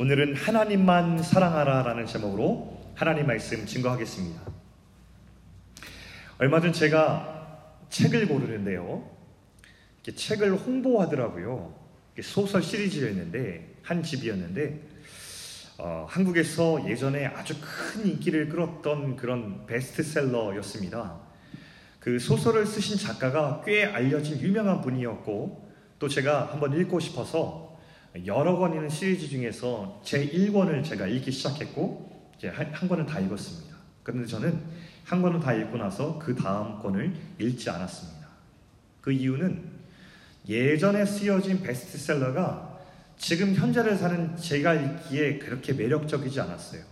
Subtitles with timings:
[0.00, 4.40] 오늘은 하나님만 사랑하라 라는 제목으로 하나님 말씀 증거하겠습니다.
[6.38, 9.10] 얼마 전 제가 책을 고르는데요.
[10.14, 11.74] 책을 홍보하더라고요.
[12.22, 14.80] 소설 시리즈였는데 한 집이었는데
[15.78, 21.18] 어, 한국에서 예전에 아주 큰 인기를 끌었던 그런 베스트셀러였습니다.
[21.98, 25.68] 그 소설을 쓰신 작가가 꽤 알려진 유명한 분이었고
[25.98, 27.67] 또 제가 한번 읽고 싶어서
[28.26, 33.20] 여러 권 있는 시리즈 중에서 제 1권을 제가 읽기 시작했고 이제 한, 한 권은 다
[33.20, 33.76] 읽었습니다.
[34.02, 34.60] 그런데 저는
[35.04, 38.28] 한 권을 다 읽고 나서 그 다음 권을 읽지 않았습니다.
[39.00, 39.62] 그 이유는
[40.48, 42.78] 예전에 쓰여진 베스트셀러가
[43.16, 46.82] 지금 현재를 사는 제가 읽기에 그렇게 매력적이지 않았어요.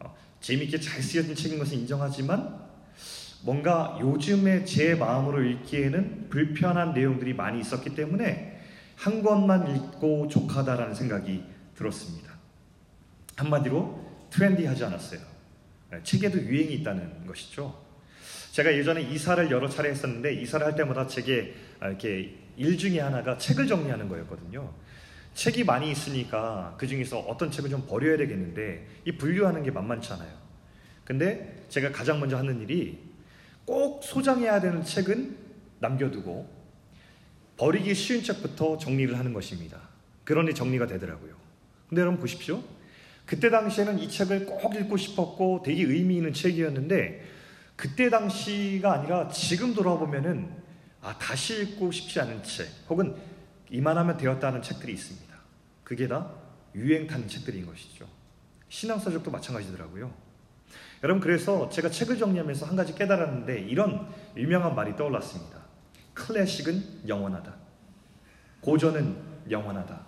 [0.00, 2.66] 어, 재밌게 잘 쓰여진 책인 것은 인정하지만
[3.42, 8.55] 뭔가 요즘에 제 마음으로 읽기에는 불편한 내용들이 많이 있었기 때문에
[8.96, 12.32] 한 권만 읽고 족하다라는 생각이 들었습니다.
[13.36, 15.20] 한마디로 트렌디하지 않았어요.
[15.92, 17.86] 네, 책에도 유행이 있다는 것이죠.
[18.52, 23.66] 제가 예전에 이사를 여러 차례 했었는데 이사를 할 때마다 제게 이렇게 일 중에 하나가 책을
[23.66, 24.72] 정리하는 거였거든요.
[25.34, 30.32] 책이 많이 있으니까 그 중에서 어떤 책을 좀 버려야 되겠는데 이 분류하는 게 만만치 않아요.
[31.04, 32.98] 근데 제가 가장 먼저 하는 일이
[33.66, 35.36] 꼭 소장해야 되는 책은
[35.80, 36.48] 남겨두고
[37.56, 39.80] 버리기 쉬운 책부터 정리를 하는 것입니다.
[40.24, 41.34] 그러니 정리가 되더라고요.
[41.88, 42.62] 근데 여러분 보십시오.
[43.24, 47.24] 그때 당시에는 이 책을 꼭 읽고 싶었고 되게 의미 있는 책이었는데
[47.74, 50.48] 그때 당시가 아니라 지금 돌아보면은
[51.02, 53.14] 아 다시 읽고 싶지 않은 책 혹은
[53.70, 55.34] 이만하면 되었다는 책들이 있습니다.
[55.84, 56.32] 그게 다
[56.74, 58.06] 유행 타는 책들인 것이죠.
[58.68, 60.12] 신앙서적도 마찬가지더라고요.
[61.02, 65.65] 여러분 그래서 제가 책을 정리하면서 한 가지 깨달았는데 이런 유명한 말이 떠올랐습니다.
[66.16, 67.54] 클래식은 영원하다.
[68.62, 69.16] 고전은
[69.50, 70.00] 영원하다.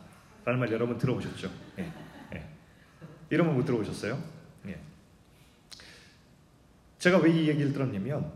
[0.45, 1.51] 라는 말 여러분 들어보셨죠?
[1.79, 1.93] 예,
[2.35, 2.49] 예.
[3.31, 4.21] 이런 말 못 들어보셨어요?
[4.67, 4.81] 예.
[6.99, 8.33] 제가 왜 이 얘기를 들었냐면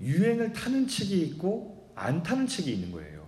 [0.00, 3.26] 유행을 타는 책이 있고 안 타는 책이 있는 거예요.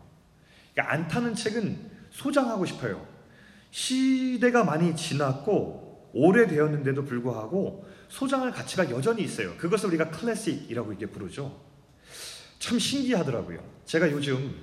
[0.74, 3.06] 그러니까 안 타는 책은 소장하고 싶어요.
[3.70, 9.56] 시대가 많이 지났고 오래되었는데도 불구하고 소장할 가치가 여전히 있어요.
[9.56, 11.58] 그것을 우리가 클래식이라고 이게 부르죠.
[12.66, 13.62] 참 신기하더라고요.
[13.84, 14.56] 제가 요즘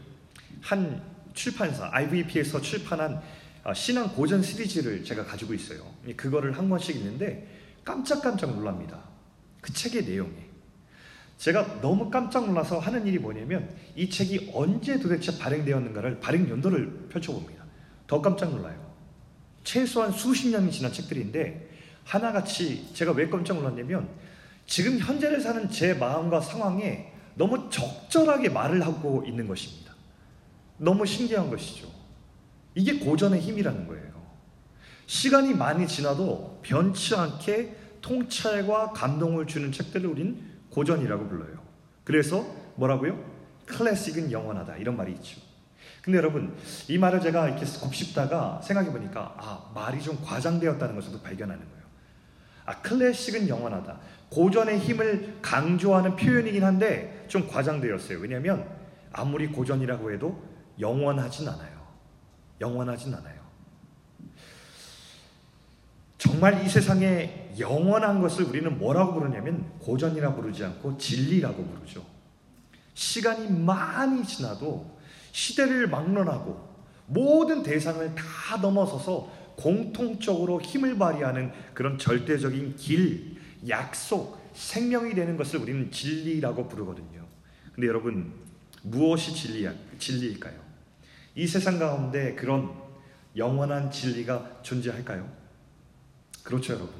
[0.60, 1.02] 한
[1.34, 3.22] 출판사 IVP에서 출판한
[3.64, 5.90] 아, 신앙 고전 시리즈를 제가 가지고 있어요.
[6.18, 7.48] 그거를 한 권씩 읽는데
[7.86, 9.00] 깜짝깜짝 놀랍니다.
[9.62, 10.34] 그 책의 내용이.
[11.38, 17.64] 제가 너무 깜짝 놀라서 하는 일이 뭐냐면 이 책이 언제 도대체 발행되었는가를 발행 연도를 펼쳐봅니다.
[18.06, 18.94] 더 깜짝 놀라요.
[19.64, 21.70] 최소한 수십 년이 지난 책들인데
[22.04, 24.10] 하나같이 제가 왜 깜짝 놀랐냐면
[24.66, 29.94] 지금 현재를 사는 제 마음과 상황에 너무 적절하게 말을 하고 있는 것입니다.
[30.78, 31.88] 너무 신기한 것이죠.
[32.76, 34.14] 이게 고전의 힘이라는 거예요.
[35.06, 41.60] 시간이 많이 지나도 변치 않게 통찰과 감동을 주는 책들을 우린 고전이라고 불러요.
[42.04, 42.46] 그래서
[42.76, 43.24] 뭐라고요?
[43.66, 44.78] 클래식은 영원하다.
[44.78, 45.40] 이런 말이 있죠.
[46.02, 46.54] 근데 여러분,
[46.90, 51.84] 이 말을 제가 이렇게 곱씹다가 생각해 보니까, 아, 말이 좀 과장되었다는 것을 발견하는 거예요.
[52.66, 54.00] 아, 클래식은 영원하다.
[54.30, 58.20] 고전의 힘을 강조하는 표현이긴 한데, 좀 과장되었어요.
[58.20, 58.68] 왜냐하면,
[59.12, 60.44] 아무리 고전이라고 해도
[60.80, 61.84] 영원하진 않아요.
[62.60, 63.44] 영원하진 않아요.
[66.18, 72.04] 정말 이 세상에 영원한 것을 우리는 뭐라고 부르냐면 고전이라 부르지 않고 진리라고 부르죠.
[72.94, 74.98] 시간이 많이 지나도
[75.32, 76.74] 시대를 막론하고
[77.08, 85.92] 모든 대상을 다 넘어서서 공통적으로 힘을 발휘하는 그런 절대적인 길, 약속, 생명이 되는 것을 우리는
[85.92, 87.26] 진리라고 부르거든요.
[87.74, 88.34] 근데 여러분,
[88.84, 90.62] 무엇이 진리야, 진리일까요?
[91.36, 92.72] 이 세상 가운데 그런
[93.36, 95.30] 영원한 진리가 존재할까요?
[96.44, 96.94] 그렇죠, 여러분.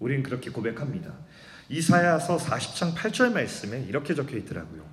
[0.00, 1.14] 우린 그렇게 고백합니다.
[1.68, 4.84] 이사야서 40장 8절 말씀에 이렇게 적혀 있더라고요.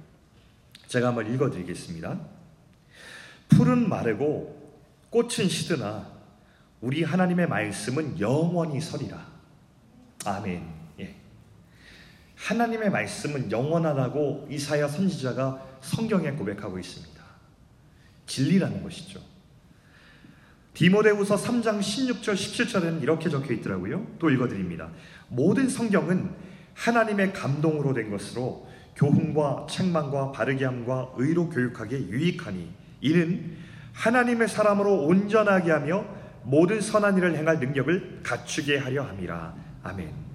[0.87, 2.19] 제가 한번 읽어 드리겠습니다.
[3.49, 4.61] 풀은 마르고
[5.09, 6.09] 꽃은 시드나
[6.79, 9.25] 우리 하나님의 말씀은 영원히 서리라.
[10.25, 10.80] 아멘.
[12.41, 12.47] 예.
[12.47, 17.21] 하나님의 말씀은 영원하다고 이사야 선지자가 성경에 고백하고 있습니다.
[18.25, 19.19] 진리라는 것이죠.
[20.73, 24.07] 디모데후서 3장 16절 17절에는 이렇게 적혀 있더라고요.
[24.19, 24.89] 또 읽어 드립니다.
[25.27, 26.29] 모든 성경은
[26.73, 32.71] 하나님의 감동으로 된 것으로 교훈과 책망과 바르게 함과 의로 교육하기에 유익하니
[33.01, 33.57] 이는
[33.93, 36.05] 하나님의 사람으로 온전하게 하며
[36.43, 39.53] 모든 선한 일을 행할 능력을 갖추게 하려 함이라.
[39.83, 40.30] 아멘.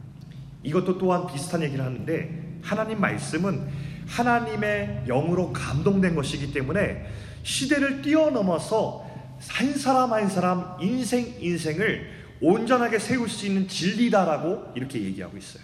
[0.66, 3.68] 이것도 또한 비슷한 얘기를 하는데 하나님 말씀은
[4.06, 7.06] 하나님의 영으로 감동된 것이기 때문에
[7.42, 9.06] 시대를 뛰어넘어서
[9.48, 15.62] 한 사람 한 사람 인생 인생을 온전하게 세울 수 있는 진리다라고 이렇게 얘기하고 있어요.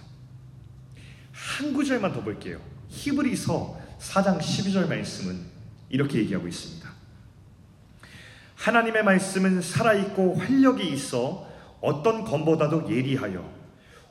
[1.33, 2.61] 한 구절만 더 볼게요.
[2.89, 5.41] 히브리서 4장 12절 말씀은
[5.91, 6.89] 이렇게 얘기하고 있습니다.
[8.55, 11.49] 하나님의 말씀은 살아있고 활력이 있어
[11.81, 13.62] 어떤 검보다도 예리하여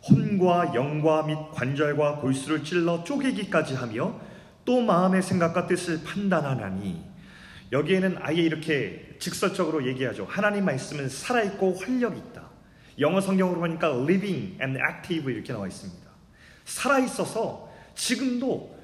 [0.10, 4.20] 혼과 영과 및 관절과 골수를 찔러 쪼개기까지 하며
[4.66, 7.04] 또 마음의 생각과 뜻을 판단하나니
[7.72, 10.26] 여기에는 아예 이렇게 직설적으로 얘기하죠.
[10.30, 12.50] 하나님 말씀은 살아있고 활력이 있다.
[13.00, 16.02] 영어 성경으로 보니까 living and active 이렇게 나와 있습니다.
[16.66, 18.78] 살아있어서 지금도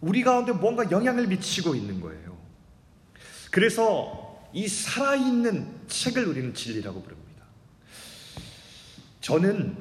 [0.00, 2.36] 우리 가운데 뭔가 영향을 미치고 있는 거예요.
[3.50, 7.44] 그래서 이 살아있는 책을 우리는 진리라고 부릅니다.
[9.20, 9.76] 저는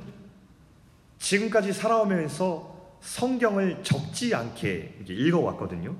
[1.20, 5.96] 지금까지 살아오면서 성경을 적지 않게 읽어왔거든요.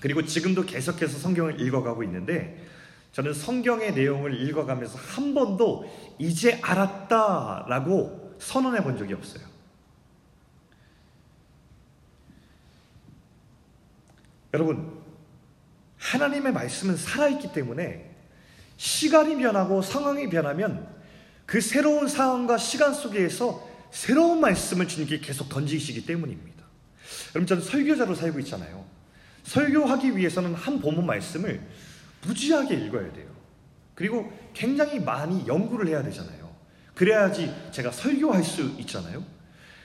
[0.00, 2.64] 그리고 지금도 계속해서 성경을 읽어가고 있는데
[3.12, 9.42] 저는 성경의 내용을 읽어가면서 한 번도 이제 알았다라고 선언해 본 적이 없어요.
[14.52, 15.00] 여러분,
[15.98, 18.14] 하나님의 말씀은 살아있기 때문에
[18.76, 20.94] 시간이 변하고 상황이 변하면
[21.46, 26.62] 그 새로운 상황과 시간 속에서 새로운 말씀을 주님께 계속 던지시기 때문입니다.
[27.34, 28.84] 여러분, 저는 설교자로 살고 있잖아요.
[29.44, 31.62] 설교하기 위해서는 한 본문 말씀을
[32.26, 33.26] 무지하게 읽어야 돼요.
[33.94, 36.54] 그리고 굉장히 많이 연구를 해야 되잖아요.
[36.94, 39.24] 그래야지 제가 설교할 수 있잖아요.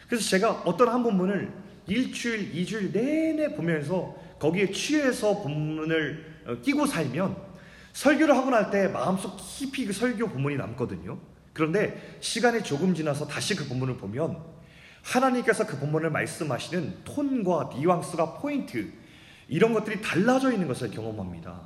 [0.10, 1.50] 그래서 제가 어떤 한 본문을
[1.88, 7.38] 일주일, 이주일 내내 보면서 거기에 취해서 본문을 어, 끼고 살면
[7.94, 11.31] 설교를 하고 날 때 마음속 깊이 그 설교 본문이 남거든요.
[11.54, 14.38] 그런데 시간이 조금 지나서 다시 그 본문을 보면
[15.04, 18.92] 하나님께서 그 본문을 말씀하시는 톤과 뉘앙스가 포인트
[19.48, 21.60] 이런 것들이 달라져 있는 것을 경험합니다.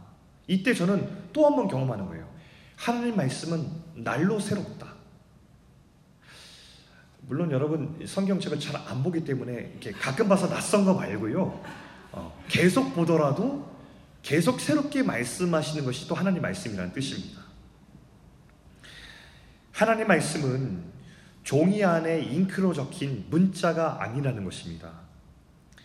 [0.48, 2.28] 이때 저는 또 한 번 경험하는 거예요.
[2.76, 4.94] 하나님 말씀은 날로 새롭다.
[7.22, 11.64] 물론 여러분 성경책을 잘 안 보기 때문에 이렇게 가끔 봐서 낯선 거 말고요.
[12.12, 13.70] 어, 계속 보더라도
[14.22, 17.42] 계속 새롭게 말씀하시는 것이 또 하나님 말씀이라는 뜻입니다.
[19.76, 20.86] 하나님 말씀은
[21.44, 24.90] 종이 안에 잉크로 적힌 문자가 아니라는 것입니다.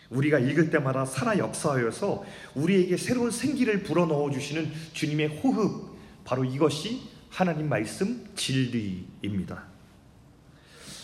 [0.09, 2.23] 우리가 읽을 때마다 살아 역사하여서
[2.55, 9.61] 우리에게 새로운 생기를 불어넣어 주시는 주님의 호흡, 바로 이것이 하나님 말씀 진리입니다.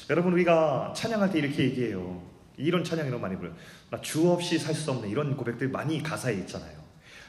[0.09, 2.23] 여러분 우리가 찬양할 때 이렇게 얘기해요.
[2.55, 3.53] 이런 찬양이 너무 많이 불러요.
[3.89, 5.09] 나 주 없이 살 수 없네.
[5.09, 6.77] 이런 고백들 많이 가사에 있잖아요.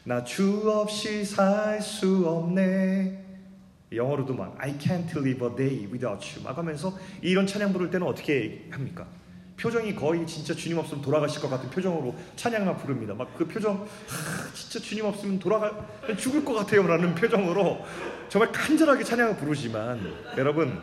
[0.04, 3.27] 나 주 없이 살 수 없네.
[3.92, 8.06] 영어로도 막 I can't live a day without you 막 하면서 이런 찬양 부를 때는
[8.06, 9.06] 어떻게 합니까?
[9.58, 13.12] 표정이 거의 진짜 주님 없으면 돌아가실 것 같은 표정으로 찬양만 부릅니다.
[13.14, 15.86] 막 그 표정, 하, 진짜 주님 없으면 돌아가
[16.16, 16.86] 죽을 것 같아요.
[16.86, 17.84] 라는 표정으로
[18.28, 20.00] 정말 간절하게 찬양을 부르지만
[20.36, 20.80] 여러분,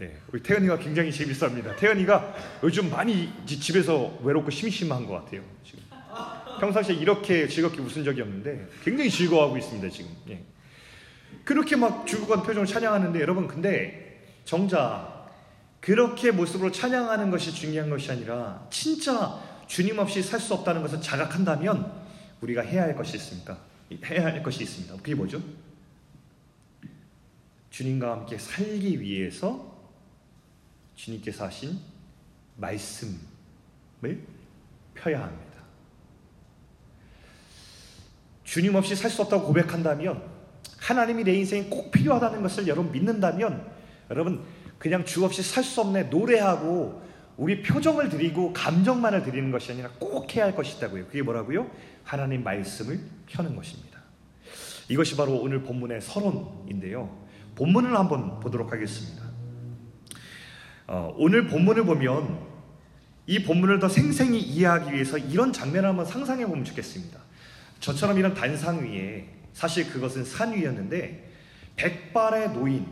[0.00, 1.76] 예, 우리 태연이가 굉장히 재밌습니다.
[1.76, 5.42] 태연이가 요즘 많이 집에서 외롭고 심심한 것 같아요.
[5.64, 5.84] 지금
[6.60, 9.88] 평상시에 이렇게 즐겁게 웃은 적이 없는데 굉장히 즐거워하고 있습니다.
[9.90, 10.10] 지금.
[10.30, 10.42] 예.
[11.44, 15.30] 그렇게 막 죽어간 표정을 찬양하는데 여러분 근데 정작
[15.80, 21.92] 그렇게 모습으로 찬양하는 것이 중요한 것이 아니라 진짜 주님 없이 살 수 없다는 것을 자각한다면
[22.40, 23.58] 우리가 해야 할 것이 있습니까?
[24.04, 24.96] 해야 할 것이 있습니다.
[24.96, 25.42] 그게 뭐죠?
[27.70, 29.72] 주님과 함께 살기 위해서
[30.94, 31.78] 주님께서 하신
[32.56, 34.24] 말씀을
[34.94, 35.62] 펴야 합니다.
[38.44, 40.31] 주님 없이 살 수 없다고 고백한다면
[40.92, 43.66] 하나님이 내 인생에 꼭 필요하다는 것을 여러분 믿는다면
[44.10, 44.42] 여러분
[44.78, 47.02] 그냥 주 없이 살 수 없네 노래하고
[47.38, 51.06] 우리 표정을 드리고 감정만을 드리는 것이 아니라 꼭 해야 할 것이 있다고요.
[51.06, 51.70] 그게 뭐라고요?
[52.04, 54.00] 하나님 말씀을 펴는 것입니다.
[54.88, 57.22] 이것이 바로 오늘 본문의 서론인데요.
[57.54, 59.22] 본문을 한번 보도록 하겠습니다.
[60.88, 62.38] 어, 오늘 본문을 보면
[63.26, 67.18] 이 본문을 더 생생히 이해하기 위해서 이런 장면을 한번 상상해 보면 좋겠습니다.
[67.80, 71.30] 저처럼 이런 단상 위에 사실 그것은 산 위였는데
[71.76, 72.86] 백발의 노인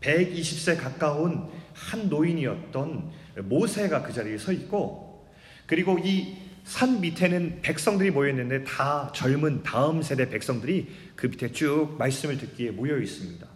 [0.00, 3.10] 120세 가까운 한 노인이었던
[3.44, 5.26] 모세가 그 자리에 서 있고
[5.66, 11.96] 그리고 이 산 밑에는 백성들이 모여 있는데 다 젊은 다음 세대 백성들이 그 밑에 쭉
[11.98, 13.46] 말씀을 듣기에 모여 있습니다.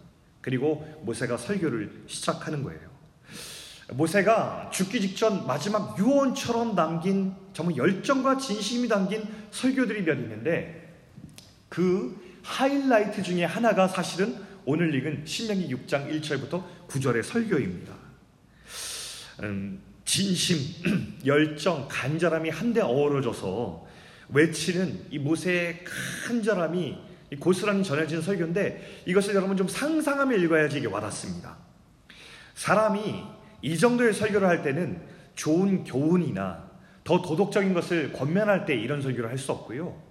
[0.41, 2.79] 그리고 모세가 설교를 시작하는 거예요.
[3.93, 10.95] 모세가 죽기 직전 마지막 유언처럼 남긴 정말 열정과 진심이 담긴 설교들이 몇 있는데
[11.67, 17.93] 그 하이라이트 중에 하나가 사실은 오늘 읽은 신명기 6장 1절부터 9절의 설교입니다.
[19.43, 20.57] 음, 진심,
[21.25, 23.87] 열정, 간절함이 한데 어우러져서
[24.29, 25.83] 외치는 이 모세의
[26.27, 26.97] 간절함이
[27.39, 31.57] 고스란히 전해진 설교인데 이것을 여러분 좀 상상하며 읽어야지 이게 와닿습니다.
[32.55, 33.23] 사람이
[33.61, 35.01] 이 정도의 설교를 할 때는
[35.35, 36.69] 좋은 교훈이나
[37.03, 40.08] 더 도덕적인 것을 권면할 때 이런 설교를 할 수 없고요.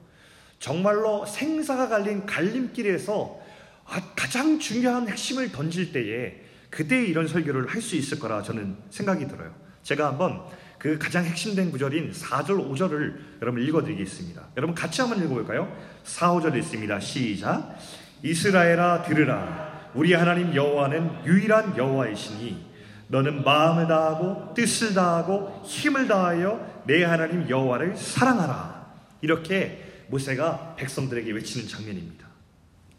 [0.58, 3.40] 정말로 생사가 갈린 갈림길에서
[3.86, 9.26] 아, 가장 중요한 핵심을 던질 때에 그때 이런 설교를 할 수 있을 거라 저는 생각이
[9.26, 9.54] 들어요.
[9.82, 10.42] 제가 한번
[10.78, 14.42] 그 가장 핵심된 구절인 4절, 5절을 여러분 읽어드리겠습니다.
[14.56, 15.74] 여러분 같이 한번 읽어볼까요?
[16.04, 17.00] 4, 5절 읽습니다.
[17.00, 17.76] 시작.
[18.22, 19.90] 이스라엘아 들으라.
[19.94, 22.68] 우리 하나님 여호와는 유일한 여호와이시니
[23.08, 28.86] 너는 마음을 다하고 뜻을 다하고 힘을 다하여 내 하나님 여호와를 사랑하라.
[29.22, 32.26] 이렇게 모세가 백성들에게 외치는 장면입니다.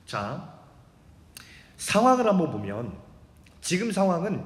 [0.06, 0.54] 자,
[1.78, 2.98] 상황을 한번 보면
[3.62, 4.44] 지금 상황은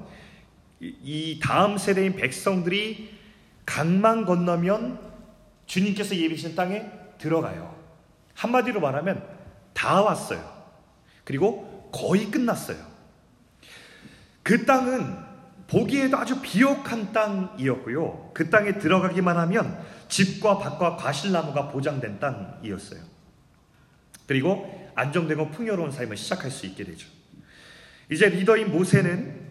[0.79, 3.17] 이 다음 세대인 백성들이
[3.65, 4.99] 강만 건너면
[5.65, 6.85] 주님께서 예비신 땅에
[7.17, 7.73] 들어가요.
[8.35, 9.25] 한마디로 말하면
[9.73, 10.51] 다 왔어요.
[11.23, 12.77] 그리고 거의 끝났어요.
[14.41, 15.33] 그 땅은
[15.67, 18.31] 보기에도 아주 비옥한 땅이었고요.
[18.33, 23.01] 그 땅에 들어가기만 하면 집과 밭과 과실나무가 보장된 땅이었어요.
[24.27, 27.07] 그리고 안정되고 풍요로운 삶을 시작할 수 있게 되죠.
[28.11, 29.41] 이제 리더인 모세는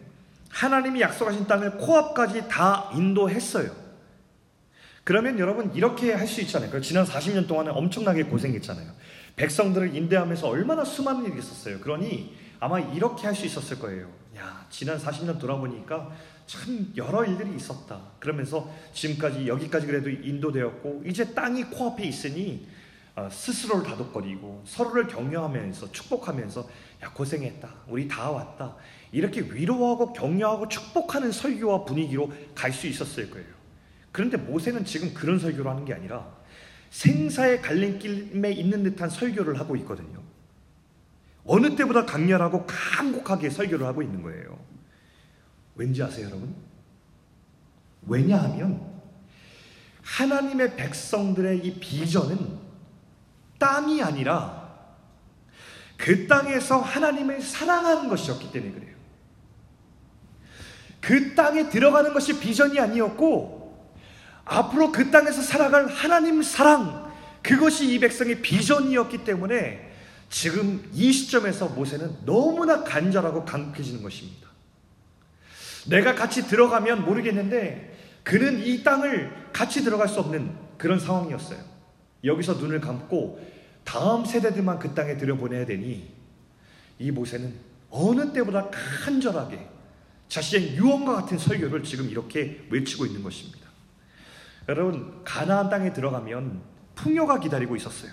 [0.50, 3.74] 하나님이 약속하신 땅을 코앞까지 다 인도했어요.
[5.02, 6.80] 그러면 여러분 이렇게 할 수 있잖아요.
[6.80, 8.88] 지난 40년 동안은 엄청나게 고생했잖아요.
[9.34, 11.80] 백성들을 인도하면서 얼마나 수많은 일이 있었어요.
[11.80, 14.08] 그러니 아마 이렇게 할 수 있었을 거예요.
[14.36, 16.12] 야, 지난 40년 돌아보니까
[16.46, 18.00] 참 여러 일들이 있었다.
[18.18, 22.66] 그러면서 지금까지 여기까지 그래도 인도되었고 이제 땅이 코앞에 있으니
[23.14, 26.68] 어, 스스로를 다독거리고 서로를 격려하면서 축복하면서
[27.02, 27.68] 야 고생했다.
[27.88, 28.74] 우리 다 왔다.
[29.12, 33.46] 이렇게 위로하고 격려하고 축복하는 설교와 분위기로 갈 수 있었을 거예요.
[34.12, 36.26] 그런데 모세는 지금 그런 설교를 하는 게 아니라
[36.90, 40.22] 생사의 갈림길에 있는 듯한 설교를 하고 있거든요.
[41.44, 44.58] 어느 때보다 강렬하고 간곡하게 설교를 하고 있는 거예요.
[45.74, 46.54] 왠지 아세요, 여러분?
[48.06, 48.92] 왜냐하면
[50.02, 52.58] 하나님의 백성들의 이 비전은
[53.58, 54.62] 땅이 아니라
[55.96, 58.92] 그 땅에서 하나님을 사랑하는 것이었기 때문에 그래요.
[61.00, 63.62] 그 땅에 들어가는 것이 비전이 아니었고
[64.44, 67.12] 앞으로 그 땅에서 살아갈 하나님 사랑
[67.42, 69.92] 그것이 이 백성의 비전이었기 때문에
[70.28, 74.48] 지금 이 시점에서 모세는 너무나 간절하고 강력해지는 것입니다.
[75.86, 81.58] 내가 같이 들어가면 모르겠는데 그는 이 땅을 같이 들어갈 수 없는 그런 상황이었어요.
[82.24, 83.40] 여기서 눈을 감고
[83.84, 86.08] 다음 세대들만 그 땅에 들여보내야 되니
[86.98, 87.54] 이 모세는
[87.90, 89.66] 어느 때보다 간절하게
[90.28, 93.68] 자신의 유언과 같은 설교를 지금 이렇게 외치고 있는 것입니다.
[94.68, 96.62] 여러분 가나안 땅에 들어가면
[96.94, 98.12] 풍요가 기다리고 있었어요.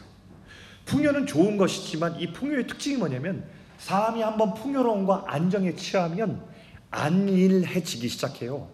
[0.85, 3.45] 풍요는 좋은 것이지만 이 풍요의 특징이 뭐냐면
[3.77, 6.43] 사람이 한번 풍요로움과 안정에 취하면
[6.91, 8.69] 안일해지기 시작해요.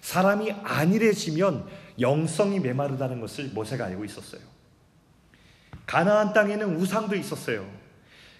[0.00, 1.66] 사람이 안일해지면
[2.00, 4.40] 영성이 메마르다는 것을 모세가 알고 있었어요.
[5.86, 7.66] 가나안 땅에는 우상도 있었어요.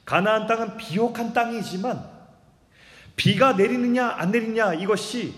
[0.05, 2.09] 가나안 땅은 비옥한 땅이지만
[3.17, 5.35] 비가 내리느냐 안 내리느냐 이것이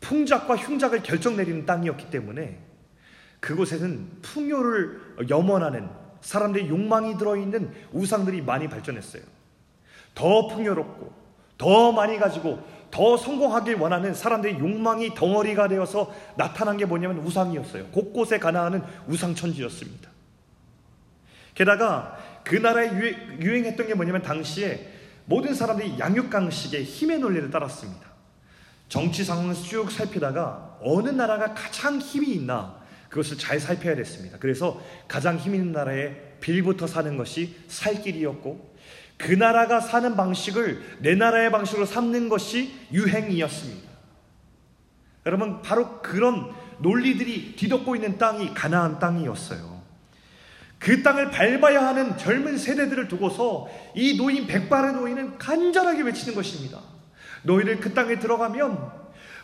[0.00, 2.58] 풍작과 흉작을 결정 내리는 땅이었기 때문에
[3.40, 5.88] 그곳에는 풍요를 염원하는
[6.20, 9.22] 사람들의 욕망이 들어있는 우상들이 많이 발전했어요.
[10.14, 11.12] 더 풍요롭고
[11.58, 12.62] 더 많이 가지고
[12.96, 17.88] 더 성공하길 원하는 사람들의 욕망이 덩어리가 되어서 나타난 게 뭐냐면 우상이었어요.
[17.88, 20.08] 곳곳에 가나안은 우상천지였습니다.
[21.54, 22.88] 게다가 그 나라에
[23.42, 24.90] 유행 했던 게 뭐냐면 당시에
[25.26, 28.06] 모든 사람들이 양육강식의 힘의 논리를 따랐습니다.
[28.88, 34.38] 정치 상황을 쭉 살피다가 어느 나라가 가장 힘이 있나 그것을 잘 살펴야 됐습니다.
[34.40, 38.74] 그래서 가장 힘 있는 나라에 빌부터 사는 것이 살 길이었고
[39.16, 43.88] 그 나라가 사는 방식을 내 나라의 방식으로 삼는 것이 유행이었습니다.
[45.24, 49.76] 여러분 바로 그런 논리들이 뒤덮고 있는 땅이 가나안 땅이었어요.
[50.78, 56.80] 그 땅을 밟아야 하는 젊은 세대들을 두고서 이 노인 백발의 노인은 간절하게 외치는 것입니다.
[57.42, 58.92] 너희들 그 땅에 들어가면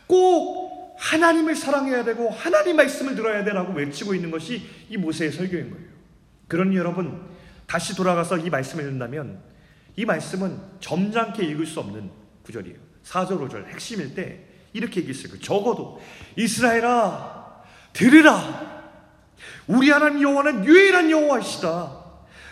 [0.07, 5.87] 꼭 하나님을 사랑해야 되고 하나님 말씀을 들어야 되라고 외치고 있는 것이 이 모세의 설교인 거예요.
[6.49, 7.23] 그러니 여러분
[7.67, 9.52] 다시 돌아가서 이 말씀을 읽는다면
[9.97, 12.11] 이 말씀은 점잖게 읽을 수 없는
[12.45, 12.79] 구절이에요.
[13.05, 14.41] 4절 5절 핵심일 때
[14.73, 15.39] 이렇게 얘기했어요.
[15.41, 16.01] 적어도
[16.37, 18.83] 이스라엘아 들으라
[19.67, 22.03] 우리 하나님 여호와는 유일한 여호와이시다.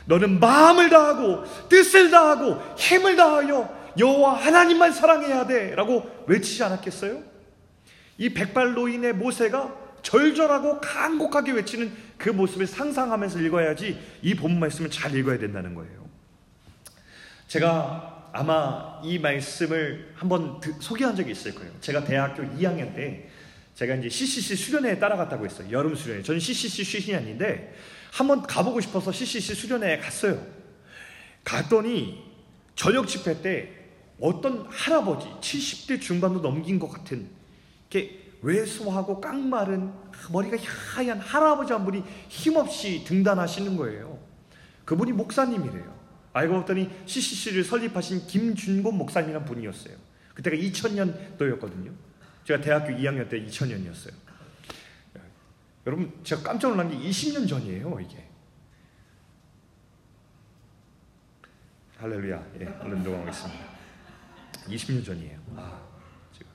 [0.06, 7.22] 너는 마음을 다하고 뜻을 다하고 힘을 다하여 여호와 하나님만 사랑해야 돼라고 외치지 않았겠어요?
[8.18, 15.74] 이 백발노인의 모세가 절절하고 간곡하게 외치는 그 모습을 상상하면서 읽어야지 이본 말씀을 잘 읽어야 된다는
[15.74, 15.99] 거예요.
[17.50, 21.72] 제가 아마 이 말씀을 한번 소개한 적이 있을 거예요.
[21.80, 23.28] 제가 대학교 2학년 때
[23.74, 25.66] 제가 이제 CCC 수련회에 따라갔다고 했어요.
[25.72, 26.22] 여름 수련회.
[26.22, 27.74] 저는 CCC 출신이 아닌데
[28.12, 30.46] 한번 가보고 싶어서 CCC 수련회에 갔어요.
[31.42, 32.22] 갔더니
[32.76, 33.74] 저녁 집회 때
[34.20, 37.28] 어떤 할아버지 70대 중반도 넘긴 것 같은
[37.90, 39.92] 이렇게 왜소하고 깡마른
[40.30, 40.56] 머리가
[40.94, 44.20] 하얀 할아버지 한 분이 힘없이 등단하시는 거예요.
[44.84, 45.99] 그분이 목사님이래요.
[46.32, 49.96] 알고 봤더니 CCC를 설립하신 김준곤 목사님이란 분이었어요.
[50.34, 51.92] 그때가 2000년도였거든요.
[52.44, 54.12] 제가 대학교 2학년 때 2000년이었어요.
[55.86, 58.28] 여러분, 제가 깜짝 놀란 게 20년 전이에요, 이게.
[61.98, 62.46] 할렐루야.
[62.60, 63.64] 예, 얼른 들어가겠습니다.
[64.68, 65.38] 20년 전이에요.
[65.56, 65.82] 아,
[66.32, 66.46] 지금.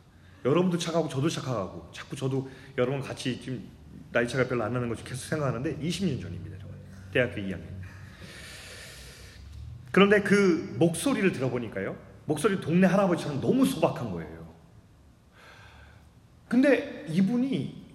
[0.43, 3.69] 여러분도 착하고 저도 착하고 자꾸 저도 여러분 같이 지금
[4.11, 6.57] 나이 차가 별로 안 나는 거 계속 생각하는데 20년 전입니다.
[6.57, 6.79] 정말.
[7.11, 7.74] 대학교 2학년.
[9.95, 11.95] 그런데 그 목소리를 들어보니까요.
[12.25, 14.53] 목소리 동네 할아버지처럼 너무 소박한 거예요.
[16.49, 17.85] 근데 이분이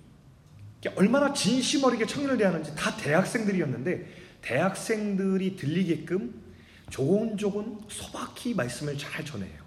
[0.96, 4.06] 얼마나 진심 어리게 청년을 대하는지 다 대학생들이었는데
[4.40, 6.42] 대학생들이 들리게끔
[6.88, 9.60] 조곤조곤 소박히 말씀을 잘 전해요.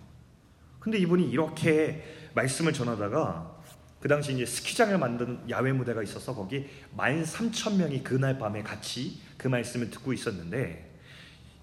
[0.80, 3.62] 근데 이분이 이렇게 말씀을 전하다가
[4.00, 6.66] 그 당시 이제 스키장을 만든 야외 무대가 있어서 거기
[6.98, 10.93] 만 삼천 명이 그날 밤에 같이 그 말씀을 듣고 있었는데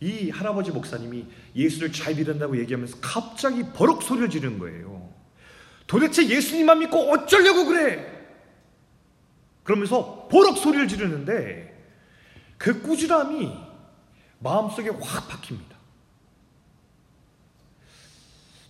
[0.00, 5.12] 이 할아버지 목사님이 예수를 잘 믿는다고 얘기하면서 갑자기 버럭 소리를 지르는 거예요.
[5.86, 8.20] 도대체 예수님만 믿고 어쩌려고 그래?
[9.62, 11.70] 그러면서 버럭 소리를 지르는데
[12.56, 13.52] 그 꾸지람이
[14.38, 15.76] 마음속에 확 박힙니다.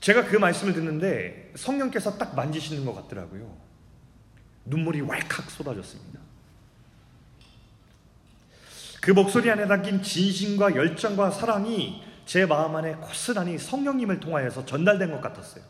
[0.00, 3.56] 제가 그 말씀을 듣는데 성령께서 딱 만지시는 것 같더라고요.
[4.64, 6.19] 눈물이 왈칵 쏟아졌습니다.
[9.00, 15.20] 그 목소리 안에 담긴 진심과 열정과 사랑이 제 마음 안에 고스란히 성령님을 통하여서 전달된 것
[15.20, 15.64] 같았어요.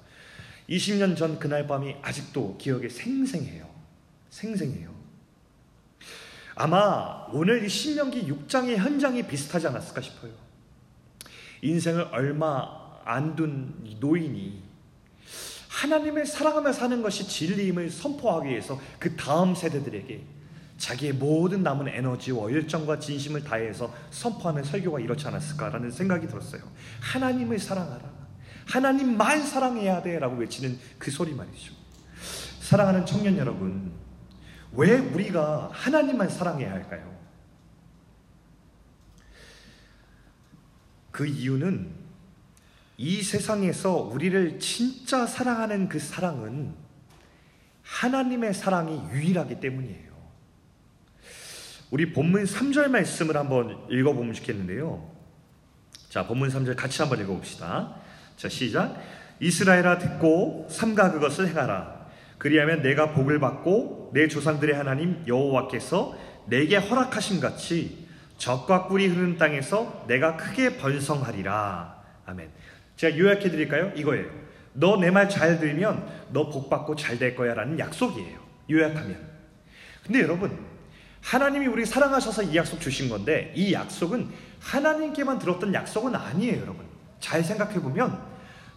[0.68, 3.68] 20년 전 그날 밤이 아직도 기억에 생생해요.
[4.30, 4.90] 생생해요.
[6.54, 10.32] 아마 오늘 이 신명기 6장의 현장이 비슷하지 않았을까 싶어요.
[11.62, 14.62] 인생을 얼마 안 둔 노인이
[15.68, 20.22] 하나님을 사랑하며 사는 것이 진리임을 선포하기 위해서 그 다음 세대들에게
[20.80, 26.62] 자기의 모든 남은 에너지와 열정과 진심을 다해서 선포하는 설교가 이렇지 않았을까라는 생각이 들었어요.
[27.00, 28.00] 하나님을 사랑하라.
[28.66, 30.18] 하나님만 사랑해야 돼.
[30.18, 31.74] 라고 외치는 그 소리 말이죠.
[32.62, 33.92] 사랑하는 청년 여러분,
[34.72, 37.14] 왜 우리가 하나님만 사랑해야 할까요?
[41.10, 41.90] 그 이유는
[42.96, 46.74] 이 세상에서 우리를 진짜 사랑하는 그 사랑은
[47.82, 50.09] 하나님의 사랑이 유일하기 때문이에요.
[51.90, 55.10] 우리 본문 3절 말씀을 한번 읽어보면 좋겠는데요.
[56.08, 57.94] 자, 본문 3절 같이 한번 읽어봅시다.
[58.36, 58.96] 자, 시작.
[59.40, 62.00] 이스라엘아 듣고 삼가 그것을 행하라.
[62.38, 68.06] 그리하면 내가 복을 받고 내 조상들의 하나님 여호와께서 내게 허락하신 같이
[68.38, 72.02] 적과 꿀이 흐르는 땅에서 내가 크게 번성하리라.
[72.26, 72.48] 아멘.
[72.96, 73.92] 제가 요약해 드릴까요?
[73.94, 74.26] 이거예요.
[74.72, 78.38] 너 내 말 잘 들으면 너 복 받고 잘 될 거야 라는 약속이에요.
[78.70, 79.18] 요약하면.
[80.04, 80.56] 근데 여러분,
[81.22, 84.28] 하나님이 우리 사랑하셔서 이 약속 주신 건데 이 약속은
[84.60, 86.86] 하나님께만 들었던 약속은 아니에요, 여러분.
[87.20, 88.20] 잘 생각해 보면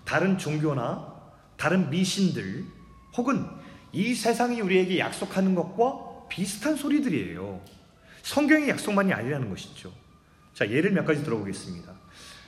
[0.06, 1.14] 다른 종교나
[1.58, 2.66] 다른 미신들
[3.18, 3.46] 혹은
[3.92, 7.62] 이 세상이 우리에게 약속하는 것과 비슷한 소리들이에요.
[8.24, 9.92] 성경의 약속만이 아니라는 것이죠.
[10.54, 11.92] 자, 예를 몇 가지 들어보겠습니다.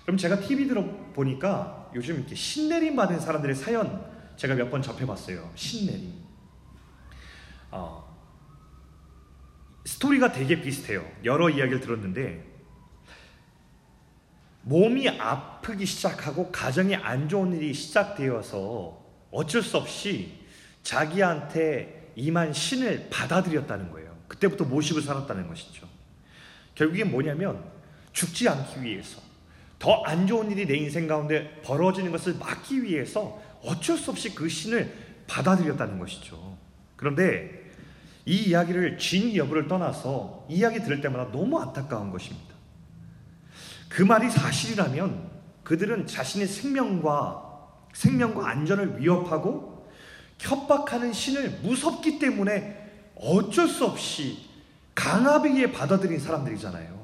[0.04, 4.06] 그럼 제가 TV 들어보니까 요즘 이렇게 신내림 받은 사람들의 사연
[4.38, 5.52] 제가 몇 번 접해봤어요.
[5.56, 6.14] 신내림.
[7.72, 8.05] 어,
[9.86, 11.06] 스토리가 되게 비슷해요.
[11.24, 12.44] 여러 이야기를 들었는데
[14.64, 19.00] 몸이 아프기 시작하고 가정이 안 좋은 일이 시작되어서
[19.32, 20.40] 어쩔 수 없이
[20.82, 24.16] 자기한테 임한 신을 받아들였다는 거예요.
[24.28, 25.88] 그때부터 모시고 살았다는 것이죠.
[26.74, 27.64] 결국에 뭐냐면
[28.12, 29.22] 죽지 않기 위해서
[29.78, 34.50] 더 안 좋은 일이 내 인생 가운데 벌어지는 것을 막기 위해서 어쩔 수 없이 그
[34.50, 34.92] 신을
[35.28, 36.58] 받아들였다는 것이죠.
[36.96, 37.65] 그런데
[38.26, 42.56] 이 이야기를 진 여부를 떠나서 이야기 들을 때마다 너무 안타까운 것입니다.
[43.88, 45.30] 그 말이 사실이라면
[45.64, 47.44] 그들은 자신의 생명과
[47.94, 49.90] 생명과 안전을 위협하고
[50.38, 54.50] 협박하는 신을 무섭기 때문에 어쩔 수 없이
[54.94, 56.96] 강압에 받아들인 사람들이잖아요.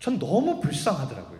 [0.00, 1.38] 전 너무 불쌍하더라고요.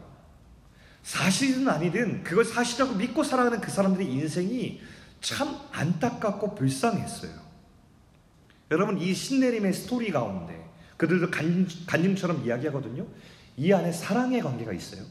[1.02, 4.80] 사실은 아니든 그걸 사실이라고 믿고 살아가는 그 사람들의 인생이
[5.20, 7.47] 참 안타깝고 불쌍했어요.
[8.70, 13.06] 여러분 이 신내림의 스토리 가운데 그들도 간, 간증처럼 이야기하거든요.
[13.56, 15.04] 이 안에 사랑의 관계가 있어요.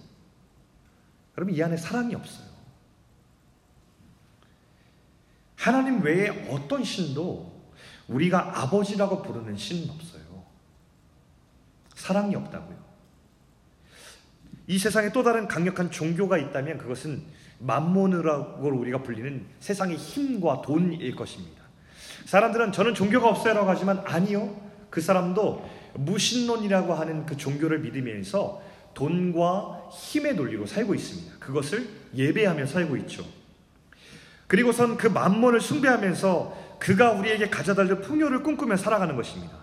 [1.33, 2.47] 그러면 이 안에 사랑이 없어요.
[5.55, 7.57] 하나님 외에 어떤 신도
[8.07, 10.45] 우리가 아버지라고 부르는 신은 없어요.
[11.95, 12.77] 사랑이 없다고요.
[14.67, 17.23] 이 세상에 또 다른 강력한 종교가 있다면 그것은
[17.59, 21.66] 만몬이라고 우리가 불리는 세상의 힘과 돈일 것입니다.
[22.25, 24.55] 사람들은 저는 종교가 없어요라고 하지만 아니요.
[24.89, 28.61] 그 사람도 무신론이라고 하는 그 종교를 믿으면서
[28.93, 31.37] 돈과 힘의 논리로 살고 있습니다.
[31.39, 33.23] 그것을 예배하며 살고 있죠.
[34.47, 39.53] 그리고선 그 만몬을 숭배하면서 그가 우리에게 가져달릴 풍요를 꿈꾸며 살아가는 것입니다.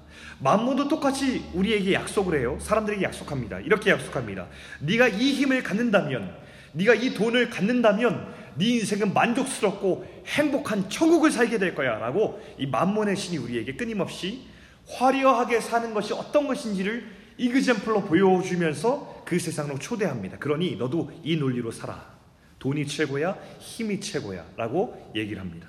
[0.40, 2.58] 만몬도 똑같이 우리에게 약속을 해요.
[2.60, 3.60] 사람들에게 약속합니다.
[3.60, 4.46] 이렇게 약속합니다.
[4.80, 6.34] 네가 이 힘을 갖는다면,
[6.72, 13.16] 네가 이 돈을 갖는다면 네 인생은 만족스럽고 행복한 천국을 살게 될 거야 라고 이 만몬의
[13.16, 14.42] 신이 우리에게 끊임없이
[14.88, 20.38] 화려하게 사는 것이 어떤 것인지를 이그젠플로 보여주면서 그 세상으로 초대합니다.
[20.38, 22.14] 그러니 너도 이 논리로 살아.
[22.58, 25.68] 돈이 최고야, 힘이 최고야 라고 얘기를 합니다.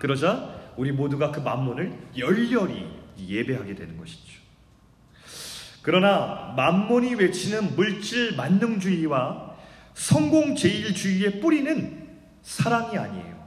[0.00, 2.86] 그러자 우리 모두가 그 만몬을 열렬히
[3.18, 4.40] 예배하게 되는 것이죠.
[5.82, 9.51] 그러나 만몬이 외치는 물질 만능주의와
[9.94, 12.08] 성공제일주의의 뿌리는
[12.42, 13.42] 사랑이 아니에요.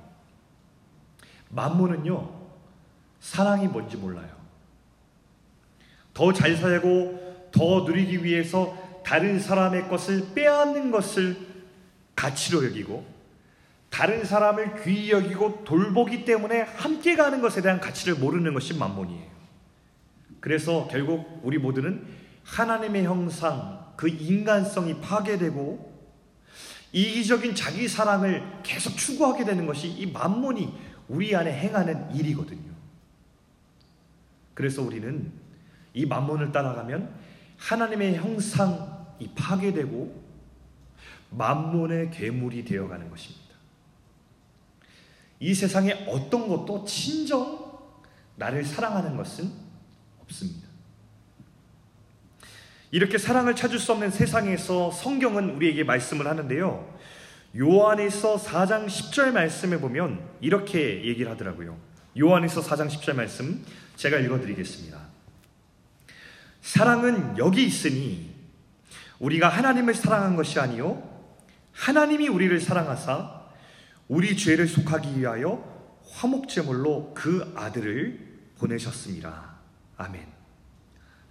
[1.49, 2.29] 만몬은요,
[3.19, 4.35] 사랑이 뭔지 몰라요.
[6.13, 11.37] 더 잘 살고 더 누리기 위해서 다른 사람의 것을 빼앗는 것을
[12.15, 13.05] 가치로 여기고
[13.89, 19.35] 다른 사람을 귀히 여기고 돌보기 때문에 함께 가는 것에 대한 가치를 모르는 것이 만몬이에요.
[20.39, 22.05] 그래서 결국 우리 모두는
[22.43, 25.94] 하나님의 형상, 그 인간성이 파괴되고
[26.95, 30.73] 이기적인 자기 사랑을 계속 추구하게 되는 것이 이 만몬이
[31.09, 32.71] 우리 안에 행하는 일이거든요.
[34.53, 35.29] 그래서 우리는
[35.93, 37.13] 이 만몬을 따라가면
[37.57, 40.23] 하나님의 형상이 파괴되고
[41.31, 43.55] 만몬의 괴물이 되어가는 것입니다.
[45.41, 47.77] 이 세상에 어떤 것도 진정
[48.37, 49.51] 나를 사랑하는 것은
[50.21, 50.64] 없습니다.
[52.95, 56.97] 이렇게 사랑을 찾을 수 없는 세상에서 성경은 우리에게 말씀을 하는데요.
[57.59, 61.77] 요한에서 4장 10절 말씀에 보면 이렇게 얘기를 하더라고요.
[62.17, 63.65] 요한에서 4장 10절 말씀
[63.97, 64.97] 제가 읽어드리겠습니다.
[66.61, 68.33] 사랑은 여기 있으니
[69.19, 71.03] 우리가 하나님을 사랑한 것이 아니요
[71.73, 73.41] 하나님이 우리를 사랑하사
[74.07, 78.19] 우리 죄를 속하기 위하여 화목제물로 그 아들을
[78.57, 79.55] 보내셨습니다.
[79.97, 80.34] 아멘.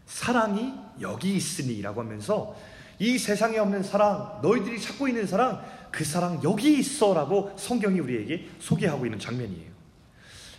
[0.06, 2.56] 사랑이 여기 있으니라고 하면서
[2.98, 9.06] 이 세상에 없는 사랑, 너희들이 찾고 있는 사랑, 그 사랑 여기 있어라고 성경이 우리에게 소개하고
[9.06, 9.74] 있는 장면이에요.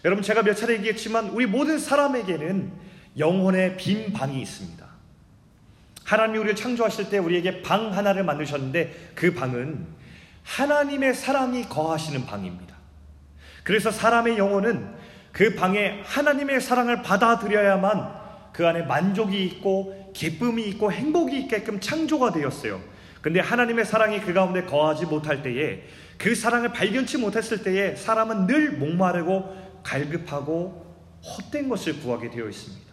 [0.04, 2.72] 여러분 제가 몇 차례 얘기했지만 우리 모든 사람에게는
[3.18, 4.86] 영혼의 빈 방이 있습니다.
[6.04, 9.88] 하나님이 우리를 창조하실 때 우리에게 방 하나를 만드셨는데 그 방은
[10.44, 12.76] 하나님의 사랑이 거하시는 방입니다.
[13.64, 14.94] 그래서 사람의 영혼은
[15.32, 18.25] 그 방에 하나님의 사랑을 받아들여야만
[18.56, 22.80] 그 안에 만족이 있고 기쁨이 있고 행복이 있게끔 창조가 되었어요.
[23.22, 25.84] 근데 하나님의 사랑이 그 가운데 거하지 못할 때에
[26.18, 30.86] 그 사랑을 발견치 못했을 때에 사람은 늘 목마르고 갈급하고
[31.22, 32.86] 헛된 것을 구하게 되어 있습니다.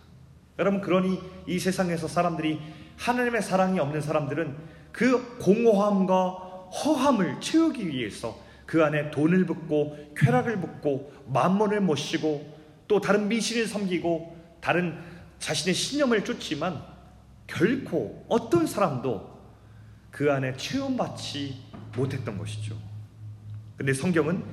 [0.59, 2.61] 여러분 그러니 이 세상에서 사람들이
[2.97, 4.57] 하나님의 사랑이 없는 사람들은
[4.91, 6.31] 그 공허함과
[6.73, 12.53] 허함을 채우기 위해서 그 안에 돈을 붓고 쾌락을 붓고 만문을 모시고
[12.89, 15.12] 또 다른 미신을 섬기고 다른
[15.43, 16.81] 자신의 신념을 쫓지만
[17.49, 19.43] 결코 어떤 사람도
[20.13, 21.61] 그 안에 체험받지
[21.97, 22.79] 못했던 것이죠.
[23.77, 24.45] 근데 성경은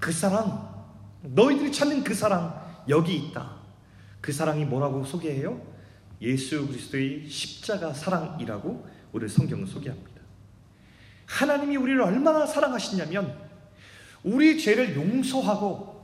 [0.00, 0.86] 그 사랑,
[1.22, 3.58] 너희들이 찾는 그 사랑 여기 있다.
[4.22, 5.60] 그 사랑이 뭐라고 소개해요?
[6.22, 10.22] 예수 그리스도의 십자가 사랑이라고 우리 성경은 소개합니다.
[11.26, 13.36] 하나님이 우리를 얼마나 사랑하시냐면
[14.24, 15.97] 우리 죄를 용서하고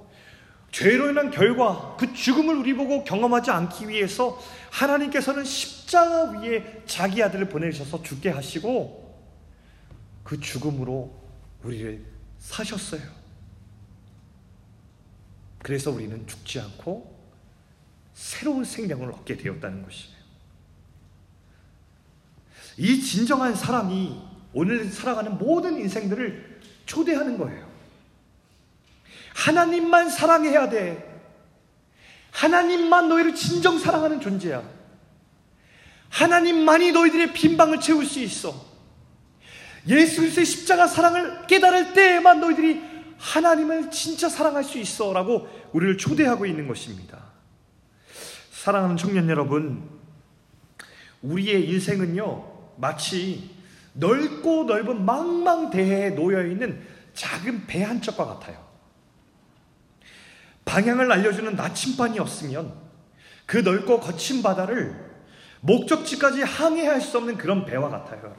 [0.75, 4.37] 죄로 인한 결과 그 죽음을 우리 보고 경험하지 않기 위해서
[4.73, 9.17] 하나님께서는 십자가 위에 자기 아들을 보내셔서 죽게 하시고
[10.25, 11.17] 그 죽음으로
[11.63, 12.05] 우리를
[12.41, 13.03] 사셨어요.
[15.63, 17.21] 그래서 우리는 죽지 않고
[18.13, 20.17] 새로운 생명을 얻게 되었다는 것이에요.
[22.79, 24.21] 이 진정한 사랑이
[24.53, 27.74] 오늘 살아가는 모든 인생들을 초대하는 거예요.
[29.35, 31.11] 하나님만 사랑해야 돼.
[32.31, 34.63] 하나님만 너희를 진정 사랑하는 존재야.
[36.09, 38.55] 하나님만이 너희들의 빈방을 채울 수 있어.
[39.89, 42.83] 예수 그리스도의 십자가 사랑을 깨달을 때에만 너희들이
[43.19, 47.19] 하나님을 진짜 사랑할 수 있어라고 우리를 초대하고 있는 것입니다.
[48.53, 49.89] 사랑하는 청년 여러분,
[51.23, 53.51] 우리의 인생은요, 마치
[53.93, 56.83] 넓고 넓은 망망대해에 놓여 있는
[57.15, 58.64] 작은 배 한 척과 같아요.
[60.65, 62.75] 방향을 알려주는 나침반이 없으면
[63.47, 65.15] 그 넓고 거친 바다를
[65.61, 68.35] 목적지까지 항해할 수 없는 그런 배와 같아요,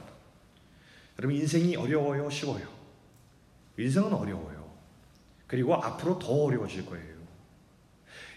[1.16, 1.36] 여러분.
[1.36, 2.66] 인생이 어려워요, 쉬워요?
[3.78, 4.66] 인생은 어려워요.
[5.46, 7.16] 그리고 앞으로 더 어려워질 거예요.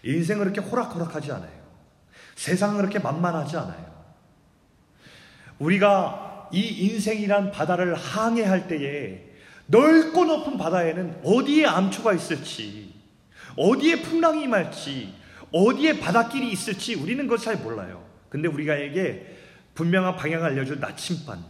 [0.04, 1.60] 인생은 그렇게 호락호락하지 않아요.
[2.34, 3.90] 세상은 그렇게 만만하지 않아요.
[5.58, 9.30] 우리가 이 인생이란 바다를 항해할 때에
[9.66, 12.99] 넓고 높은 바다에는 어디에 암초가 있을지,
[13.60, 15.14] 어디에 풍랑이 임할지,
[15.52, 18.02] 어디에 바닷길이 있을지 우리는 그걸 잘 몰라요.
[18.30, 19.36] 근데 우리가에게
[19.74, 21.44] 분명한 방향을 알려줄 나침반,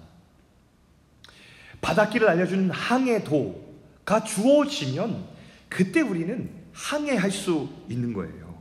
[1.80, 5.24] 바닷길을 알려주는 항해도가 주어지면
[5.68, 8.58] 그때 우리는 항해할 수 있는 거예요.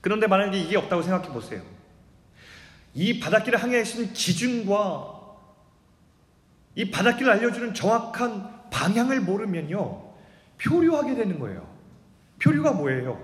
[0.00, 1.62] 그런데 만약에 이게 없다고 생각해 보세요.
[2.92, 5.20] 이 바닷길을 항해할 수 있는 기준과
[6.74, 10.10] 이 바닷길을 알려주는 정확한 방향을 모르면요.
[10.58, 11.69] 표류하게 되는 거예요.
[12.42, 13.22] 표류가 뭐예요?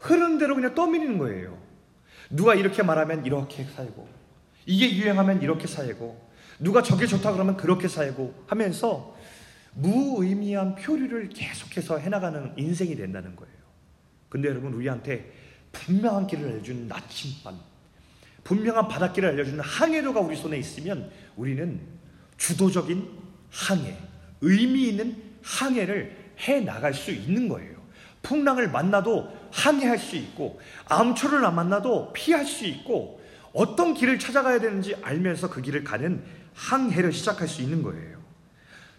[0.00, 1.58] 흐르는 대로 그냥 떠밀리는 거예요.
[2.30, 4.08] 누가 이렇게 말하면 이렇게 살고,
[4.66, 9.16] 이게 유행하면 이렇게 살고, 누가 저게 좋다 그러면 그렇게 살고 하면서
[9.74, 13.54] 무의미한 표류를 계속해서 해나가는 인생이 된다는 거예요.
[14.28, 15.32] 근데 여러분, 우리한테
[15.72, 17.56] 분명한 길을 알려주는 나침반,
[18.44, 21.80] 분명한 바닷길을 알려주는 항해로가 우리 손에 있으면 우리는
[22.36, 23.08] 주도적인
[23.50, 23.96] 항해,
[24.40, 27.71] 의미 있는 항해를 해 나갈 수 있는 거예요.
[28.22, 33.20] 풍랑을 만나도 항해할 수 있고, 암초를 안 만나도 피할 수 있고,
[33.52, 38.22] 어떤 길을 찾아가야 되는지 알면서 그 길을 가는 항해를 시작할 수 있는 거예요.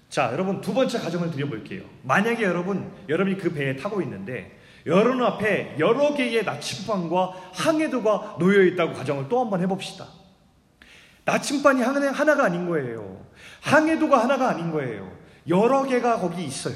[0.09, 1.83] 자, 여러분 두 번째 가정을 드려볼게요.
[2.03, 8.93] 만약에 여러분, 여러분이 그 배에 타고 있는데, 여러분 앞에 여러 개의 나침반과 항해도가 놓여 있다고
[8.93, 10.07] 가정을 또 한번 해봅시다.
[11.25, 13.25] 나침반이 하나가 아닌 거예요.
[13.61, 15.09] 항해도가 하나가 아닌 거예요.
[15.47, 16.75] 여러 개가 거기 있어요.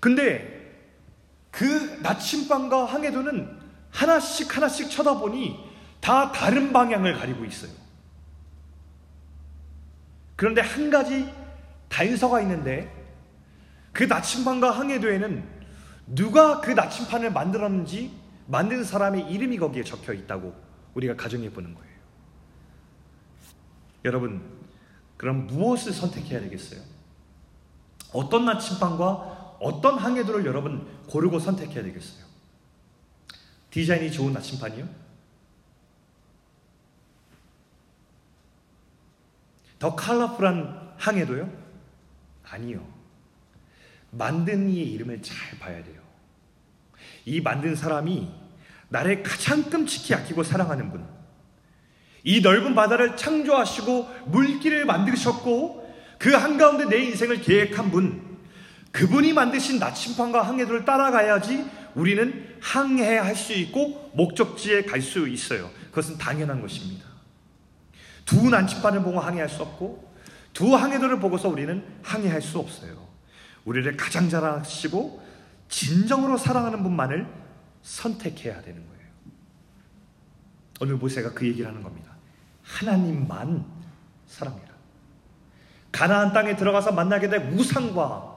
[0.00, 0.55] 근데
[1.56, 1.64] 그
[2.02, 3.58] 나침반과 항해도는
[3.90, 5.58] 하나씩 하나씩 쳐다보니
[6.02, 7.70] 다 다른 방향을 가리고 있어요.
[10.36, 11.26] 그런데 한 가지
[11.88, 12.92] 단서가 있는데
[13.94, 15.48] 그 나침반과 항해도에는
[16.08, 18.14] 누가 그 나침판을 만들었는지
[18.46, 20.54] 만든 사람의 이름이 거기에 적혀 있다고
[20.92, 21.96] 우리가 가정해 보는 거예요.
[24.04, 24.42] 여러분,
[25.16, 26.82] 그럼 무엇을 선택해야 되겠어요?
[28.12, 32.24] 어떤 나침반과 어떤 항해도를 여러분 고르고 선택해야 되겠어요?
[33.70, 34.88] 디자인이 좋은 나침반이요?
[39.78, 41.50] 더 컬러풀한 항해도요?
[42.44, 42.86] 아니요.
[44.10, 46.00] 만든 이의 이름을 잘 봐야 돼요.
[47.24, 48.32] 이 만든 사람이
[48.88, 51.06] 나를 가장 끔찍히 아끼고 사랑하는 분.
[52.24, 55.86] 이 넓은 바다를 창조하시고 물길을 만드셨고
[56.18, 58.25] 그 한가운데 내 인생을 계획한 분.
[58.96, 65.70] 그분이 만드신 나침반과 항해도를 따라가야지 우리는 항해할 수 있고 목적지에 갈 수 있어요.
[65.90, 67.04] 그것은 당연한 것입니다.
[68.24, 70.14] 두 나침반을 보고 항해할 수 없고
[70.54, 73.06] 두 항해도를 보고서 우리는 항해할 수 없어요.
[73.66, 75.22] 우리를 가장 잘 아시고
[75.68, 77.26] 진정으로 사랑하는 분만을
[77.82, 79.10] 선택해야 되는 거예요.
[80.80, 82.12] 오늘 모세가 그 얘기를 하는 겁니다.
[82.62, 83.62] 하나님만
[84.26, 84.68] 사랑해라.
[85.92, 88.35] 가나안 땅에 들어가서 만나게 될 우상과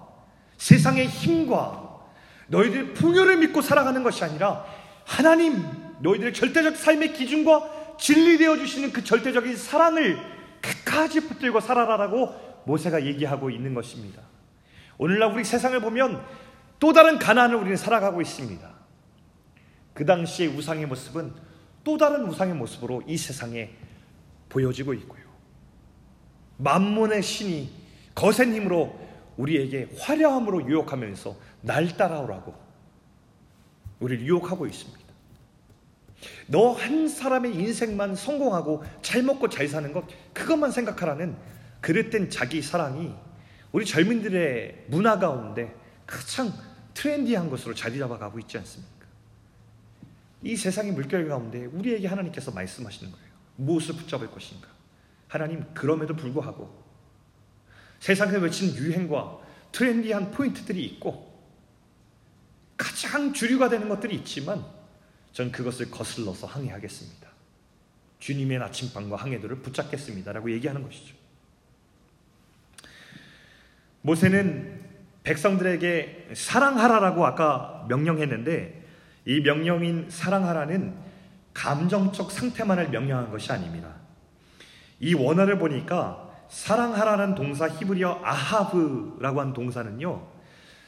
[0.60, 2.06] 세상의 힘과
[2.48, 4.66] 너희들 풍요를 믿고 살아가는 것이 아니라
[5.06, 5.64] 하나님
[6.02, 10.18] 너희들의 절대적 삶의 기준과 진리 되어 주시는 그 절대적인 사랑을
[10.62, 14.22] 끝까지 붙들고 살아라라고 모세가 얘기하고 있는 것입니다.
[14.98, 16.24] 오늘날 우리 세상을 보면
[16.80, 18.70] 또 다른 가난을 우리는 살아가고 있습니다.
[19.94, 21.34] 그 당시의 우상의 모습은
[21.84, 23.72] 또 다른 우상의 모습으로 이 세상에
[24.50, 25.24] 보여지고 있고요.
[26.58, 27.70] 만문의 신이
[28.14, 29.09] 거센 힘으로
[29.40, 32.54] 우리에게 화려함으로 유혹하면서 날 따라오라고
[34.02, 35.00] 우리를 유혹하고 있습니다.
[36.48, 41.38] 너 한 사람의 인생만 성공하고 잘 먹고 잘 사는 것 그것만 생각하라는
[41.80, 43.14] 그릇된 자기 사랑이
[43.72, 45.74] 우리 젊은이들의 문화 가운데
[46.06, 46.52] 가장
[46.94, 49.06] 트렌디한 것으로 자리 잡아가고 있지 않습니까?
[50.44, 53.28] 이 세상의 물결 가운데 우리에게 하나님께서 말씀하시는 거예요.
[53.56, 54.68] 무엇을 붙잡을 것인가?
[55.30, 56.89] 하나님 그럼에도 불구하고
[58.00, 59.40] 세상에 외치는 유행과
[59.72, 61.30] 트렌디한 포인트들이 있고
[62.78, 64.66] 가장 주류가 되는 것들이 있지만
[65.34, 67.28] 전 그것을 거슬러서 항해하겠습니다.
[68.20, 71.16] 주님의 나침반과 항해도를 붙잡겠습니다라고 얘기하는 것이죠.
[74.02, 74.80] 모세는
[75.24, 78.86] 백성들에게 사랑하라라고 아까 명령했는데
[79.26, 80.96] 이 명령인 사랑하라는
[81.54, 83.96] 감정적 상태만을 명령한 것이 아닙니다.
[85.00, 90.28] 이 원어를 보니까 사랑하라는 동사 히브리어 아하브라고 하는 동사는요.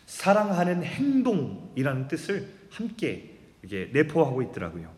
[0.06, 4.92] 사랑하는 행동이라는 뜻을 함께 이게 내포하고 있더라고요.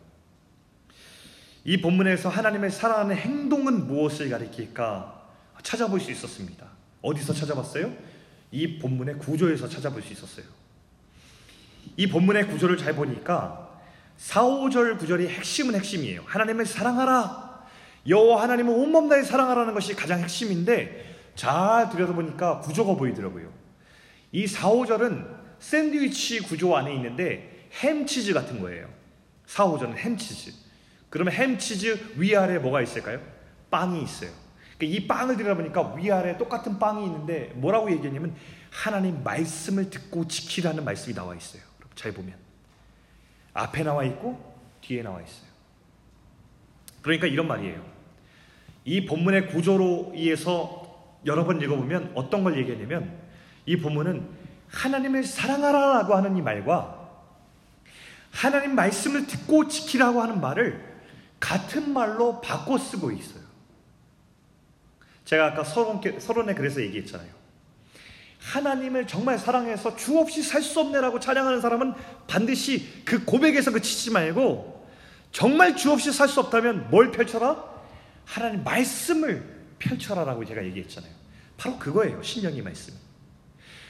[1.64, 5.22] 이 본문에서 하나님의 사랑하는 행동은 무엇을 가리킬까
[5.62, 6.66] 찾아볼 수 있었습니다.
[7.00, 7.92] 어디서 찾아봤어요?
[8.50, 10.46] 이 본문의 구조에서 찾아볼 수 있었어요.
[11.96, 13.80] 이 본문의 구조를 잘 보니까
[14.16, 16.22] 4, 5절 구절이 핵심은 핵심이에요.
[16.26, 17.53] 하나님을 사랑하라.
[18.06, 23.52] 여호와 하나님을 온몸 다해 사랑하라는 것이 가장 핵심인데 잘 들여다보니까 구조가 보이더라고요.
[24.32, 28.88] 이 4, 5절은 샌드위치 구조 안에 있는데 햄치즈 같은 거예요.
[29.46, 30.52] 4, 5절은 햄치즈.
[31.08, 33.20] 그러면 햄치즈 위아래 뭐가 있을까요?
[33.70, 34.30] 빵이 있어요.
[34.76, 38.34] 그러니까 이 빵을 들여다보니까 위아래 똑같은 빵이 있는데 뭐라고 얘기하냐면
[38.70, 41.62] 하나님 말씀을 듣고 지키라는 말씀이 나와 있어요.
[41.94, 42.34] 잘 보면
[43.52, 45.48] 앞에 나와 있고 뒤에 나와 있어요.
[47.02, 47.93] 그러니까 이런 말이에요.
[48.84, 50.82] 이 본문의 구조로 의해서
[51.26, 53.18] 여러 번 읽어보면 어떤 걸 얘기하냐면
[53.66, 54.28] 이 본문은
[54.68, 57.00] 하나님을 사랑하라라고 하는 이 말과
[58.30, 60.94] 하나님 말씀을 듣고 지키라고 하는 말을
[61.40, 63.44] 같은 말로 바꿔 쓰고 있어요.
[65.24, 67.28] 제가 아까 서론께, 서론에 그래서 얘기했잖아요.
[68.40, 71.94] 하나님을 정말 사랑해서 주 없이 살 수 없네라고 찬양하는 사람은
[72.26, 74.86] 반드시 그 고백에서 그치지 말고
[75.32, 77.73] 정말 주 없이 살 수 없다면 뭘 펼쳐라?
[78.24, 79.42] 하나님 말씀을
[79.78, 81.12] 펼쳐라라고 제가 얘기했잖아요.
[81.56, 82.22] 바로 그거예요.
[82.22, 82.94] 신령이 말씀.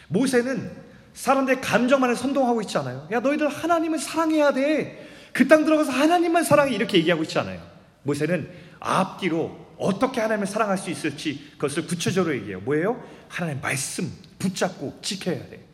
[0.08, 0.70] 모세는
[1.14, 3.08] 사람들의 감정만을 선동하고 있지 않아요.
[3.12, 5.08] 야 너희들 하나님을 사랑해야 돼.
[5.32, 7.60] 그 땅 들어가서 하나님만 사랑해 이렇게 얘기하고 있지 않아요.
[8.02, 12.60] 모세는 앞뒤로 어떻게 하나님을 사랑할 수 있을지 그것을 구체적으로 얘기해요.
[12.60, 13.02] 뭐예요?
[13.28, 15.64] 하나님 말씀 붙잡고 지켜야 돼.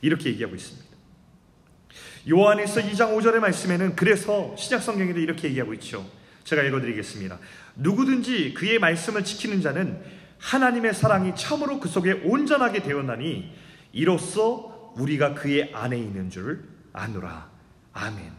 [0.00, 0.88] 이렇게 얘기하고 있습니다.
[2.30, 6.08] 요한에서 2장 5절의 말씀에는 그래서 신약 성경에도 이렇게 얘기하고 있죠.
[6.44, 7.38] 제가 읽어드리겠습니다.
[7.76, 10.02] 누구든지 그의 말씀을 지키는 자는
[10.38, 13.54] 하나님의 사랑이 참으로 그 속에 온전하게 되었나니
[13.92, 17.50] 이로써 우리가 그의 안에 있는 줄 아노라.
[17.92, 18.32] 아멘.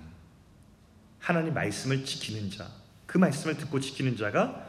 [1.19, 2.67] 하나님 말씀을 지키는 자,
[3.05, 4.67] 그 말씀을 듣고 지키는 자가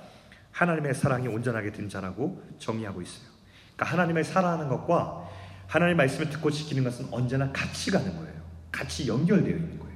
[0.52, 3.28] 하나님의 사랑이 온전하게 된 자라고 정의하고 있어요.
[3.74, 5.28] 그러니까 하나님을 사랑하는 것과
[5.66, 8.42] 하나님의 말씀을 듣고 지키는 것은 언제나 같이 가는 거예요.
[8.70, 9.91] 같이 연결되어 있는 거예요.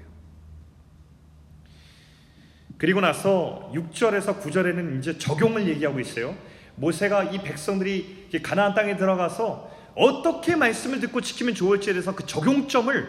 [2.78, 6.36] 그리고 나서 6절에서 9절에는 이제 적용을 얘기하고 있어요.
[6.76, 13.08] 모세가 이 백성들이 가나안 땅에 들어가서 어떻게 말씀을 듣고 지키면 좋을지에 대해서 그 적용점을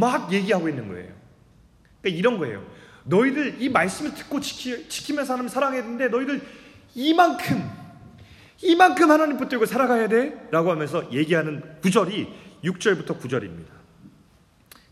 [0.00, 1.12] 막 얘기하고 있는 거예요.
[2.02, 2.66] 그러니까 이런 거예요.
[3.04, 6.40] 너희들 이 말씀을 듣고 지키, 지키면서 하나님 사랑해야 되는데 너희들
[6.94, 7.70] 이만큼
[8.62, 12.28] 이만큼 하나님 붙들고 살아가야 돼 라고 하면서 얘기하는 구절이
[12.64, 13.66] 6절부터 9절입니다.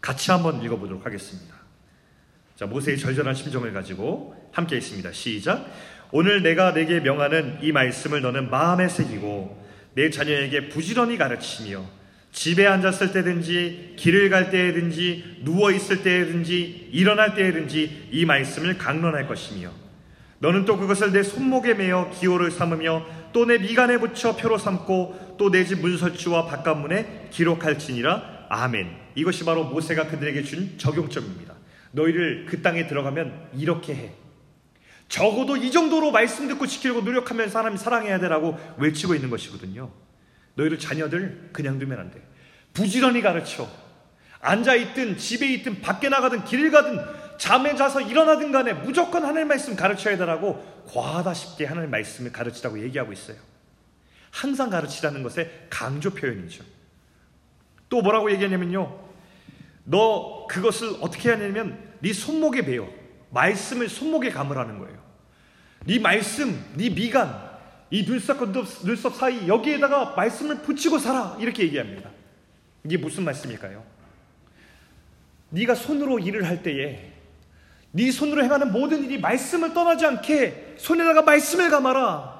[0.01, 1.62] 같이 한번 읽어보도록 하겠습니다.
[2.63, 5.11] 자, 모세의 절절한 심정을 가지고 함께 있습니다.
[5.11, 5.67] 시작.
[6.13, 9.61] 오늘 내가 내게 명하는 이 말씀을 너는 마음에 새기고
[9.95, 11.85] 내 자녀에게 부지런히 가르치며
[12.31, 19.73] 집에 앉았을 때든지 길을 갈 때든지 누워 있을 때든지 일어날 때든지 이 말씀을 강론할 것이며
[20.39, 25.51] 너는 또 그것을 내 손목에 매어 기호를 삼으며 또 내 미간에 붙여 표로 삼고 또
[25.51, 28.89] 내 집 문설주와 바깥문에 기록할지니라 아멘.
[29.17, 31.52] 이것이 바로 모세가 그들에게 준 적용점입니다.
[31.93, 34.13] 너희를 그 땅에 들어가면 이렇게 해.
[35.09, 39.91] 적어도 이 정도로 말씀 듣고 지키려고 노력하면 사람이 사랑해야 되라고 외치고 있는 것이거든요.
[40.55, 42.23] 너희들 자녀들 그냥 두면 안 돼.
[42.73, 43.69] 부지런히 가르쳐.
[44.41, 46.99] 앉아있든 집에 있든 밖에 나가든 길 가든
[47.39, 53.13] 잠에 자서 일어나든 간에 무조건 하나님 말씀 가르쳐야 되라고 과하다 싶게 하나님 말씀을 가르치라고 얘기하고
[53.13, 53.37] 있어요.
[54.31, 56.65] 항상 가르치라는 것의 강조 표현이죠.
[57.89, 59.12] 또 뭐라고 얘기하냐면요.
[59.85, 62.89] 너 그것을 어떻게 하냐면 네 손목에 베어
[63.31, 65.03] 말씀을 손목에 감으라는 거예요.
[65.87, 67.51] 네 말씀, 네 미간,
[67.91, 68.53] 이 눈썹과
[68.85, 72.11] 눈썹 사이 여기에다가 말씀을 붙이고 살아 이렇게 얘기합니다.
[72.85, 73.85] 이게 무슨 말씀일까요?
[75.51, 77.13] 네가 손으로 일을 할 때에
[77.91, 82.33] 네 손으로 행하는 모든 일이 말씀을 떠나지 않게 손에다가 말씀을 감아라.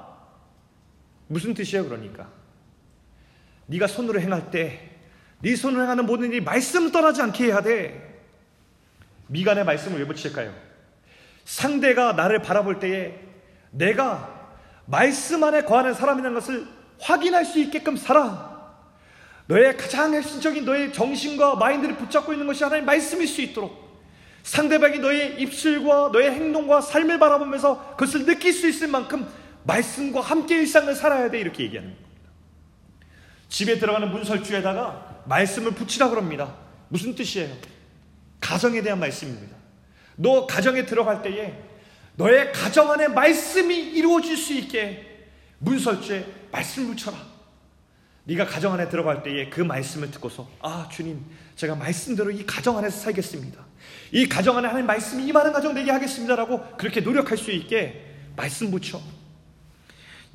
[1.27, 2.29] 무슨 뜻이에요, 그러니까?
[3.67, 4.92] 네가 손으로 행할 때
[5.43, 8.21] 네 손으로 행하는 모든 일이 말씀을 떠나지 않게 해야 돼.
[9.27, 10.53] 미간에 말씀을 왜 붙일까요?
[11.43, 13.19] 상대가 나를 바라볼 때에
[13.71, 14.51] 내가
[14.85, 16.65] 말씀 안에 거하는 사람이라는 것을
[17.01, 18.53] 확인할 수 있게끔 살아.
[19.47, 24.01] 너의 가장 핵심적인 너의 정신과 마인드를 붙잡고 있는 것이 하나님 말씀일 수 있도록
[24.43, 29.27] 상대방이 너의 입술과 너의 행동과 삶을 바라보면서 그것을 느낄 수 있을 만큼
[29.63, 32.09] 말씀과 함께 일상을 살아야 돼 이렇게 얘기하는 겁니다.
[33.49, 36.55] 집에 들어가는 문설주에다가 말씀을 붙이라 그럽니다.
[36.89, 37.55] 무슨 뜻이에요?
[38.39, 39.55] 가정에 대한 말씀입니다.
[40.15, 41.53] 너 가정에 들어갈 때에
[42.15, 45.27] 너의 가정 안에 말씀이 이루어질 수 있게
[45.59, 47.17] 문설주에 말씀을 묻혀라.
[48.25, 52.99] 네가 가정 안에 들어갈 때에 그 말씀을 듣고서 아 주님 제가 말씀대로 이 가정 안에서
[53.01, 53.63] 살겠습니다.
[54.11, 59.01] 이 가정 안에 하나님 말씀이 임하는 가정 되게 하겠습니다라고 그렇게 노력할 수 있게 말씀 붙여.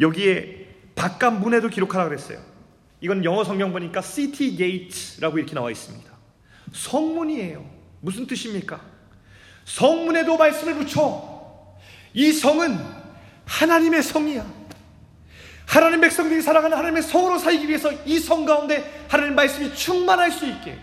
[0.01, 2.41] 여기에 바깥 문에도 기록하라 그랬어요.
[3.01, 6.11] 이건 영어 성경 보니까 city gate라고 이렇게 나와 있습니다.
[6.72, 7.64] 성문이에요.
[8.01, 8.80] 무슨 뜻입니까?
[9.64, 11.76] 성문에도 말씀을 붙여.
[12.14, 12.78] 이 성은
[13.44, 14.59] 하나님의 성이야.
[15.66, 20.78] 하나님 백성들이 살아가는 하나님의 성으로 살기 위해서 이 성 가운데 하나님 말씀이 충만할 수 있게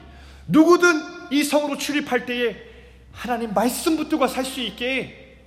[0.47, 1.01] 누구든
[1.31, 2.55] 이 성으로 출입할 때에
[3.11, 5.37] 하나님 말씀 붙들고 살 수 있게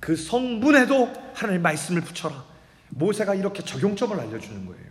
[0.00, 2.42] 그 성문에도 하나님 말씀을 붙여라.
[2.88, 4.89] 모세가 이렇게 적용점을 알려주는 거예요.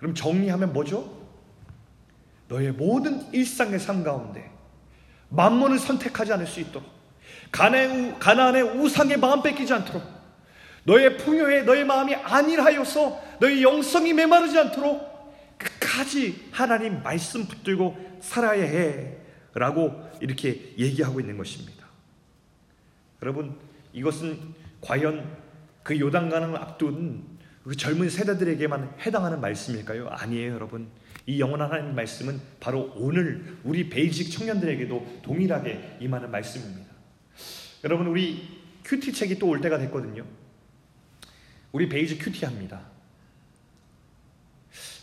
[0.00, 1.20] 그럼 정리하면 뭐죠?
[2.48, 4.50] 너의 모든 일상의 삶 가운데
[5.28, 6.84] 만문을 선택하지 않을 수 있도록
[7.52, 10.02] 가나안의 우상의 마음 뺏기지 않도록
[10.84, 15.08] 너의 풍요에 너의 마음이 안일하여서 너의 영성이 메마르지 않도록
[15.58, 19.18] 끝까지 하나님 말씀 붙들고 살아야 해
[19.52, 21.86] 라고 이렇게 얘기하고 있는 것입니다.
[23.22, 23.58] 여러분
[23.92, 25.36] 이것은 과연
[25.82, 27.29] 그 요단강을 앞둔
[27.64, 30.08] 그 젊은 세대들에게만 해당하는 말씀일까요?
[30.08, 30.88] 아니에요, 여러분.
[31.26, 36.90] 이 영원한 하나님 말씀은 바로 오늘 우리 베이직 청년들에게도 동일하게 임하는 말씀입니다.
[37.84, 38.48] 여러분, 우리
[38.84, 40.24] 큐티 책이 또 올 때가 됐거든요.
[41.72, 42.80] 우리 베이직 큐티 합니다.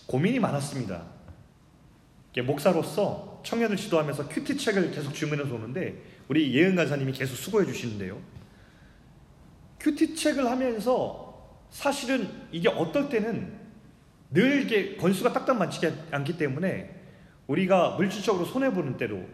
[0.08, 1.06] 고민이 많았습니다.
[2.44, 8.22] 목사로서 청년을 지도하면서 큐티 책을 계속 주문해서 오는데 우리 예은 간사님이 계속 수고해 주시는데요.
[9.80, 11.27] 큐티 책을 하면서
[11.70, 13.54] 사실은 이게 어떨 때는
[14.32, 16.96] 늘 이게 건수가 딱딱 맞지 않기 때문에
[17.48, 19.28] 우리가 물질적으로 손해보는 때도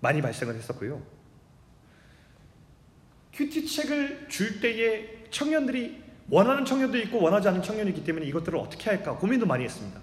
[0.00, 1.02] 많이 발생을 했었고요.
[3.32, 8.90] 큐티 책을 줄 때에 청년들이 원하는 청년도 있고 원하지 않는 청년이 있기 때문에 이것들을 어떻게
[8.90, 10.00] 할까 고민도 많이 했습니다.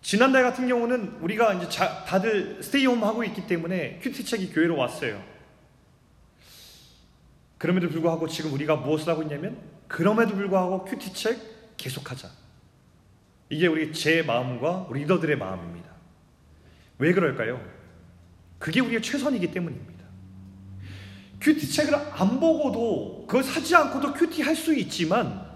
[0.00, 4.76] 지난달 같은 경우는 우리가 이제 자, 다들 stay home 하고 있기 때문에 큐티 책이 교회로
[4.76, 5.22] 왔어요.
[7.62, 9.56] 그럼에도 불구하고 지금 우리가 무엇을 하고 있냐면
[9.86, 12.28] 그럼에도 불구하고 큐티 책 계속하자.
[13.50, 15.88] 이게 우리 제 마음과 우리 리더들의 마음입니다.
[16.98, 17.64] 왜 그럴까요?
[18.58, 20.04] 그게 우리의 최선이기 때문입니다.
[21.40, 25.46] 큐티 책을 안 보고도 그걸 사지 않고도 큐티 할 수 있지만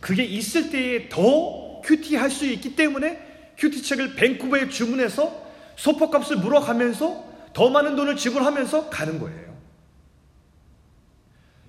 [0.00, 5.46] 그게 있을 때에 더 큐티 할 수 있기 때문에 큐티 책을 밴쿠버에 주문해서
[5.76, 9.49] 소포값을 물어가면서 더 많은 돈을 지불하면서 가는 거예요.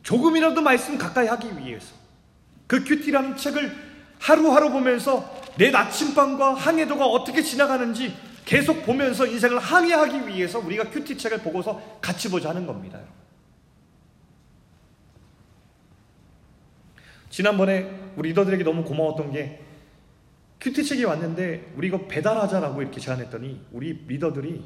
[0.03, 1.93] 조금이라도 말씀 가까이 하기 위해서
[2.67, 3.71] 그 큐티라는 책을
[4.19, 11.39] 하루하루 보면서 내 나침반과 항해도가 어떻게 지나가는지 계속 보면서 인생을 항해하기 위해서 우리가 큐티 책을
[11.39, 12.99] 보고서 같이 보자 하는 겁니다.
[17.29, 19.61] 지난번에 우리 리더들에게 너무 고마웠던 게
[20.59, 24.63] 큐티 책이 왔는데 우리 이거 배달하자라고 이렇게 제안했더니 우리 리더들이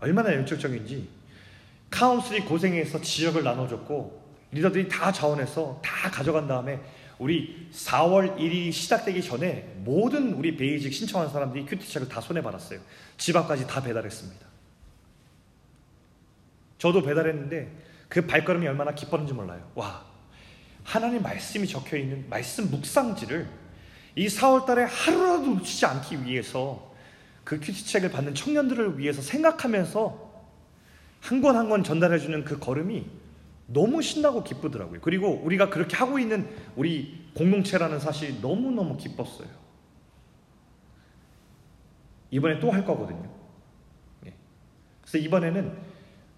[0.00, 1.08] 얼마나 열정적인지
[1.90, 4.19] council이 고생해서 지역을 나눠줬고
[4.52, 6.80] 리더들이 다 자원해서 다 가져간 다음에
[7.18, 12.80] 우리 4월 1일이 시작되기 전에 모든 우리 베이직 신청한 사람들이 큐티책을 다 손에 받았어요.
[13.18, 14.46] 집 앞까지 다 배달했습니다.
[16.78, 17.70] 저도 배달했는데
[18.08, 19.70] 그 발걸음이 얼마나 기뻤는지 몰라요.
[19.74, 20.04] 와,
[20.82, 23.46] 하나님 말씀이 적혀 있는 말씀 묵상지를
[24.16, 26.90] 이 4월 달에 하루라도 놓치지 않기 위해서
[27.44, 30.30] 그 큐티책을 받는 청년들을 위해서 생각하면서
[31.20, 33.04] 한 권 한 권 전달해주는 그 걸음이
[33.72, 35.00] 너무 신나고 기쁘더라고요.
[35.00, 39.48] 그리고 우리가 그렇게 하고 있는 우리 공동체라는 사실이 너무너무 기뻤어요.
[42.30, 43.28] 이번에 또 할 거거든요.
[44.26, 44.34] 예.
[45.00, 45.78] 그래서 이번에는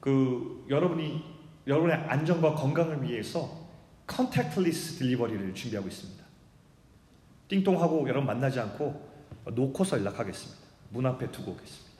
[0.01, 1.22] 그 여러분이
[1.66, 3.68] 여러분의 안전과 건강을 위해서
[4.07, 6.22] contactless delivery를 준비하고 있습니다.
[7.49, 9.11] 띵동하고 여러분 만나지 않고
[9.55, 10.61] 놓고서 연락하겠습니다.
[10.91, 11.93] 문 앞에 두고 오겠습니다.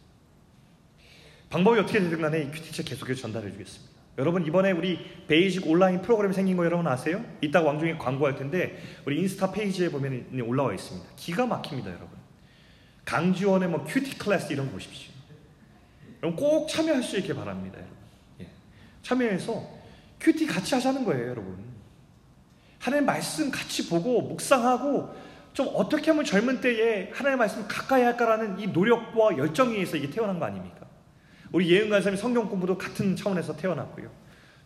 [1.51, 3.92] 방법이 어떻게 되든 간에 이 큐티책 계속해서 전달해 주겠습니다.
[4.19, 7.25] 여러분 이번에 우리 베이직 온라인 프로그램 생긴 거 여러분 아세요?
[7.41, 11.09] 이따 광고 중에 광고할 텐데 우리 인스타 페이지에 보면 올라와 있습니다.
[11.17, 12.11] 기가 막힙니다, 여러분.
[13.05, 15.13] 강지원의 뭐 큐티 클래스 이런 거 보십시오.
[16.23, 17.97] 여러분 꼭 참여할 수 있게 바랍니다, 여러분.
[18.41, 18.49] 예.
[19.03, 19.67] 참여해서
[20.21, 21.57] 큐티 같이 하자는 거예요, 여러분.
[22.79, 25.15] 하나님 말씀 같이 보고 묵상하고
[25.55, 30.39] 좀 어떻게 하면 젊은 때에 하나님의 말씀 가까이 할까라는 이 노력과 열정에 의해서 이게 태어난
[30.39, 30.82] 거 아닙니까?
[31.53, 34.11] 우리 예은 간사님 성경 공부도 같은 차원에서 태어났고요.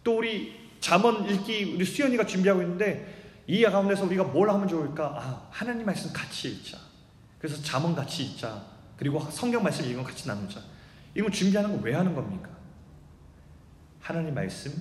[0.05, 5.15] 또 우리 잠언 읽기 우리 수연이가 준비하고 있는데 이 가운데서 우리가 뭘 하면 좋을까?
[5.17, 6.79] 아, 하나님 말씀 같이 읽자.
[7.39, 8.65] 그래서 잠언 같이 읽자.
[8.97, 10.61] 그리고 성경 말씀 읽은 같이 나누자.
[11.15, 12.51] 이건 준비하는 거 왜 하는 겁니까?
[14.01, 14.73] 하나님 말씀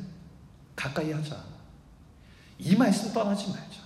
[0.76, 1.44] 가까이 하자.
[2.60, 3.82] 이 말씀 떠나지 말자.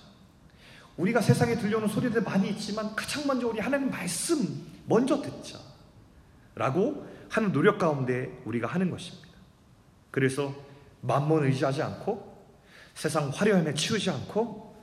[0.96, 5.58] 우리가 세상에 들려오는 소리들 많이 있지만 가장 먼저 우리 하나님 말씀 먼저 듣자.
[6.54, 9.28] 라고 하는 노력 가운데 우리가 하는 것입니다.
[10.10, 10.54] 그래서
[11.00, 12.28] 만몬 의지하지 않고
[12.94, 14.76] 세상 화려함에 치우지 않고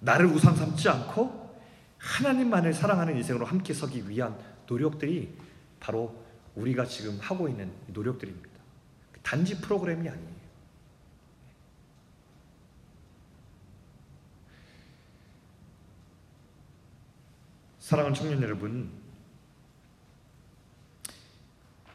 [0.00, 1.42] 나를 우상 삼지 않고
[1.98, 4.36] 하나님만을 사랑하는 인생으로 함께 서기 위한
[4.66, 5.32] 노력들이
[5.78, 6.22] 바로
[6.56, 8.50] 우리가 지금 하고 있는 노력들입니다.
[9.22, 10.42] 단지 프로그램이 아니에요.
[17.78, 19.01] 사랑하는 청년 여러분,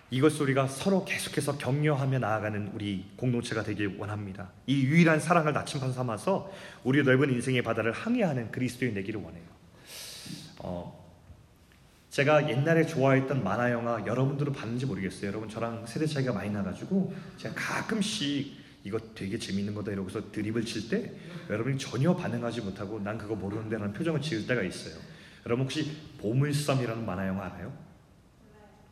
[0.09, 4.51] 이것 우리가 서로 계속해서 격려하며 나아가는 우리 공동체가 되길 원합니다.
[4.65, 6.51] 이 유일한 사랑을 나침반 삼아서
[6.83, 9.43] 우리 넓은 인생의 바다를 항해하는 그리스도인 되기를 원해요.
[10.59, 11.05] 어,
[12.09, 15.27] 제가 옛날에 좋아했던 만화 영화 여러분들은 봤는지 모르겠어요.
[15.27, 20.87] 여러분 저랑 세대 차이가 많이 나가지고 제가 가끔씩 이거 되게 재밌는 거다 이러고서 드립을 칠
[20.89, 21.11] 때
[21.49, 24.95] 여러분이 전혀 반응하지 못하고 난 그거 모르는데 라는 표정을 지을 때가 있어요.
[25.45, 27.73] 여러분 혹시 보물섬이라는 만화 영화 알아요?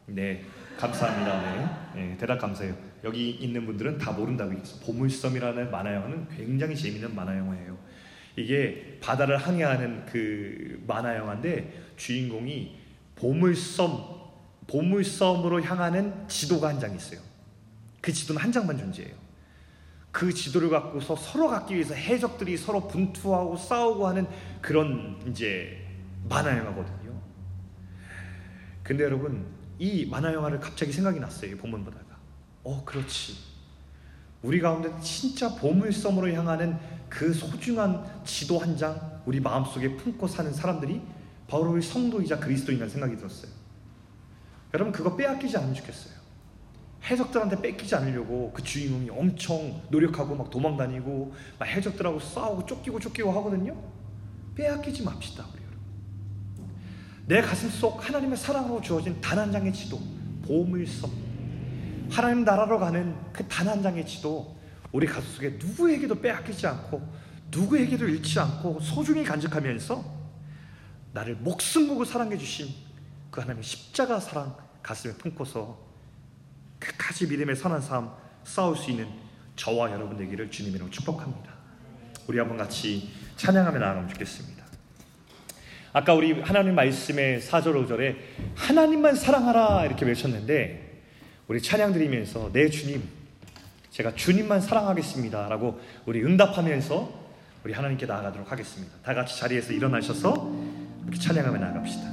[0.07, 0.45] 네,
[0.77, 1.41] 감사합니다.
[1.41, 2.75] 네, 네, 대답 감사해요.
[3.03, 4.79] 여기 있는 분들은 다 모른다고 했어.
[4.85, 7.77] 보물섬이라는 만화 영화는 굉장히 재밌는 만화 영화예요.
[8.35, 12.75] 이게 바다를 항해하는 그 만화 영화인데 주인공이
[13.15, 14.15] 보물섬
[14.67, 17.19] 보물섬으로 향하는 지도가 한 장 있어요.
[18.01, 19.13] 그 지도는 한 장만 존재해요.
[20.11, 24.27] 그 지도를 갖고서 서로 갖기 위해서 해적들이 서로 분투하고 싸우고 하는
[24.61, 25.85] 그런 이제
[26.27, 27.13] 만화 영화거든요.
[28.83, 29.45] 근데 여러분
[29.79, 31.57] 이 만화 영화를 갑자기 생각이 났어요.
[31.57, 32.05] 본문 보다가.
[32.63, 33.35] 어, 그렇지.
[34.41, 36.77] 우리 가운데 진짜 보물섬으로 향하는
[37.09, 41.01] 그 소중한 지도 한 장 우리 마음속에 품고 사는 사람들이
[41.47, 43.51] 바로 우리 성도이자 그리스도인이라는 생각이 들었어요.
[44.73, 46.13] 여러분 그거 빼앗기지 않으면 좋겠어요.
[47.09, 53.75] 해적들한테 뺏기지 않으려고 그 주인공이 엄청 노력하고 막 도망다니고 막 해적들하고 싸우고 쫓기고 쫓기고 하거든요.
[54.55, 55.64] 빼앗기지 맙시다 우리.
[57.27, 59.99] 내 가슴 속 하나님의 사랑으로 주어진 단 한 장의 지도
[60.45, 61.09] 보물섬
[62.11, 64.55] 하나님 나라로 가는 그 단 한 장의 지도
[64.91, 67.01] 우리 가슴 속에 누구에게도 빼앗기지 않고
[67.51, 70.03] 누구에게도 잃지 않고 소중히 간직하면서
[71.13, 72.67] 나를 목숨 보고 사랑해 주신
[73.31, 75.77] 그 하나님의 십자가 사랑 가슴에 품고서
[76.79, 78.11] 끝까지 믿음의 선한 삶
[78.43, 79.07] 싸울 수 있는
[79.55, 81.53] 저와 여러분 되기를 주님으로 축복합니다.
[82.27, 84.54] 우리 한번 같이 찬양하며 나아가면 좋겠습니다.
[85.95, 88.17] 아까 우리 하나님 말씀의 4절 5절에
[88.53, 90.99] 하나님만 사랑하라 이렇게 외쳤는데
[91.47, 93.01] 우리 찬양 드리면서 내 주님
[93.91, 97.25] 제가 주님만 사랑하겠습니다라고 우리 응답하면서
[97.63, 98.93] 우리 하나님께 나아가도록 하겠습니다.
[99.03, 100.51] 다 같이 자리에서 일어나셔서
[101.03, 102.09] 이렇게 찬양하며 나갑시다.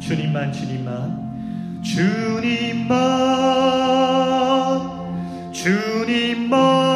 [0.00, 3.77] 주님만 주님만 주님만
[5.68, 6.87] 주님만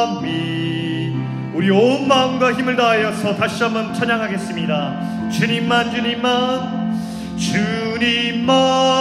[0.00, 1.12] 사랑함이
[1.54, 5.30] 우리 온 마음과 힘을 다하여서 다시 한번 찬양하겠습니다.
[5.30, 6.98] 주님만 주님만
[7.36, 8.99] 주님만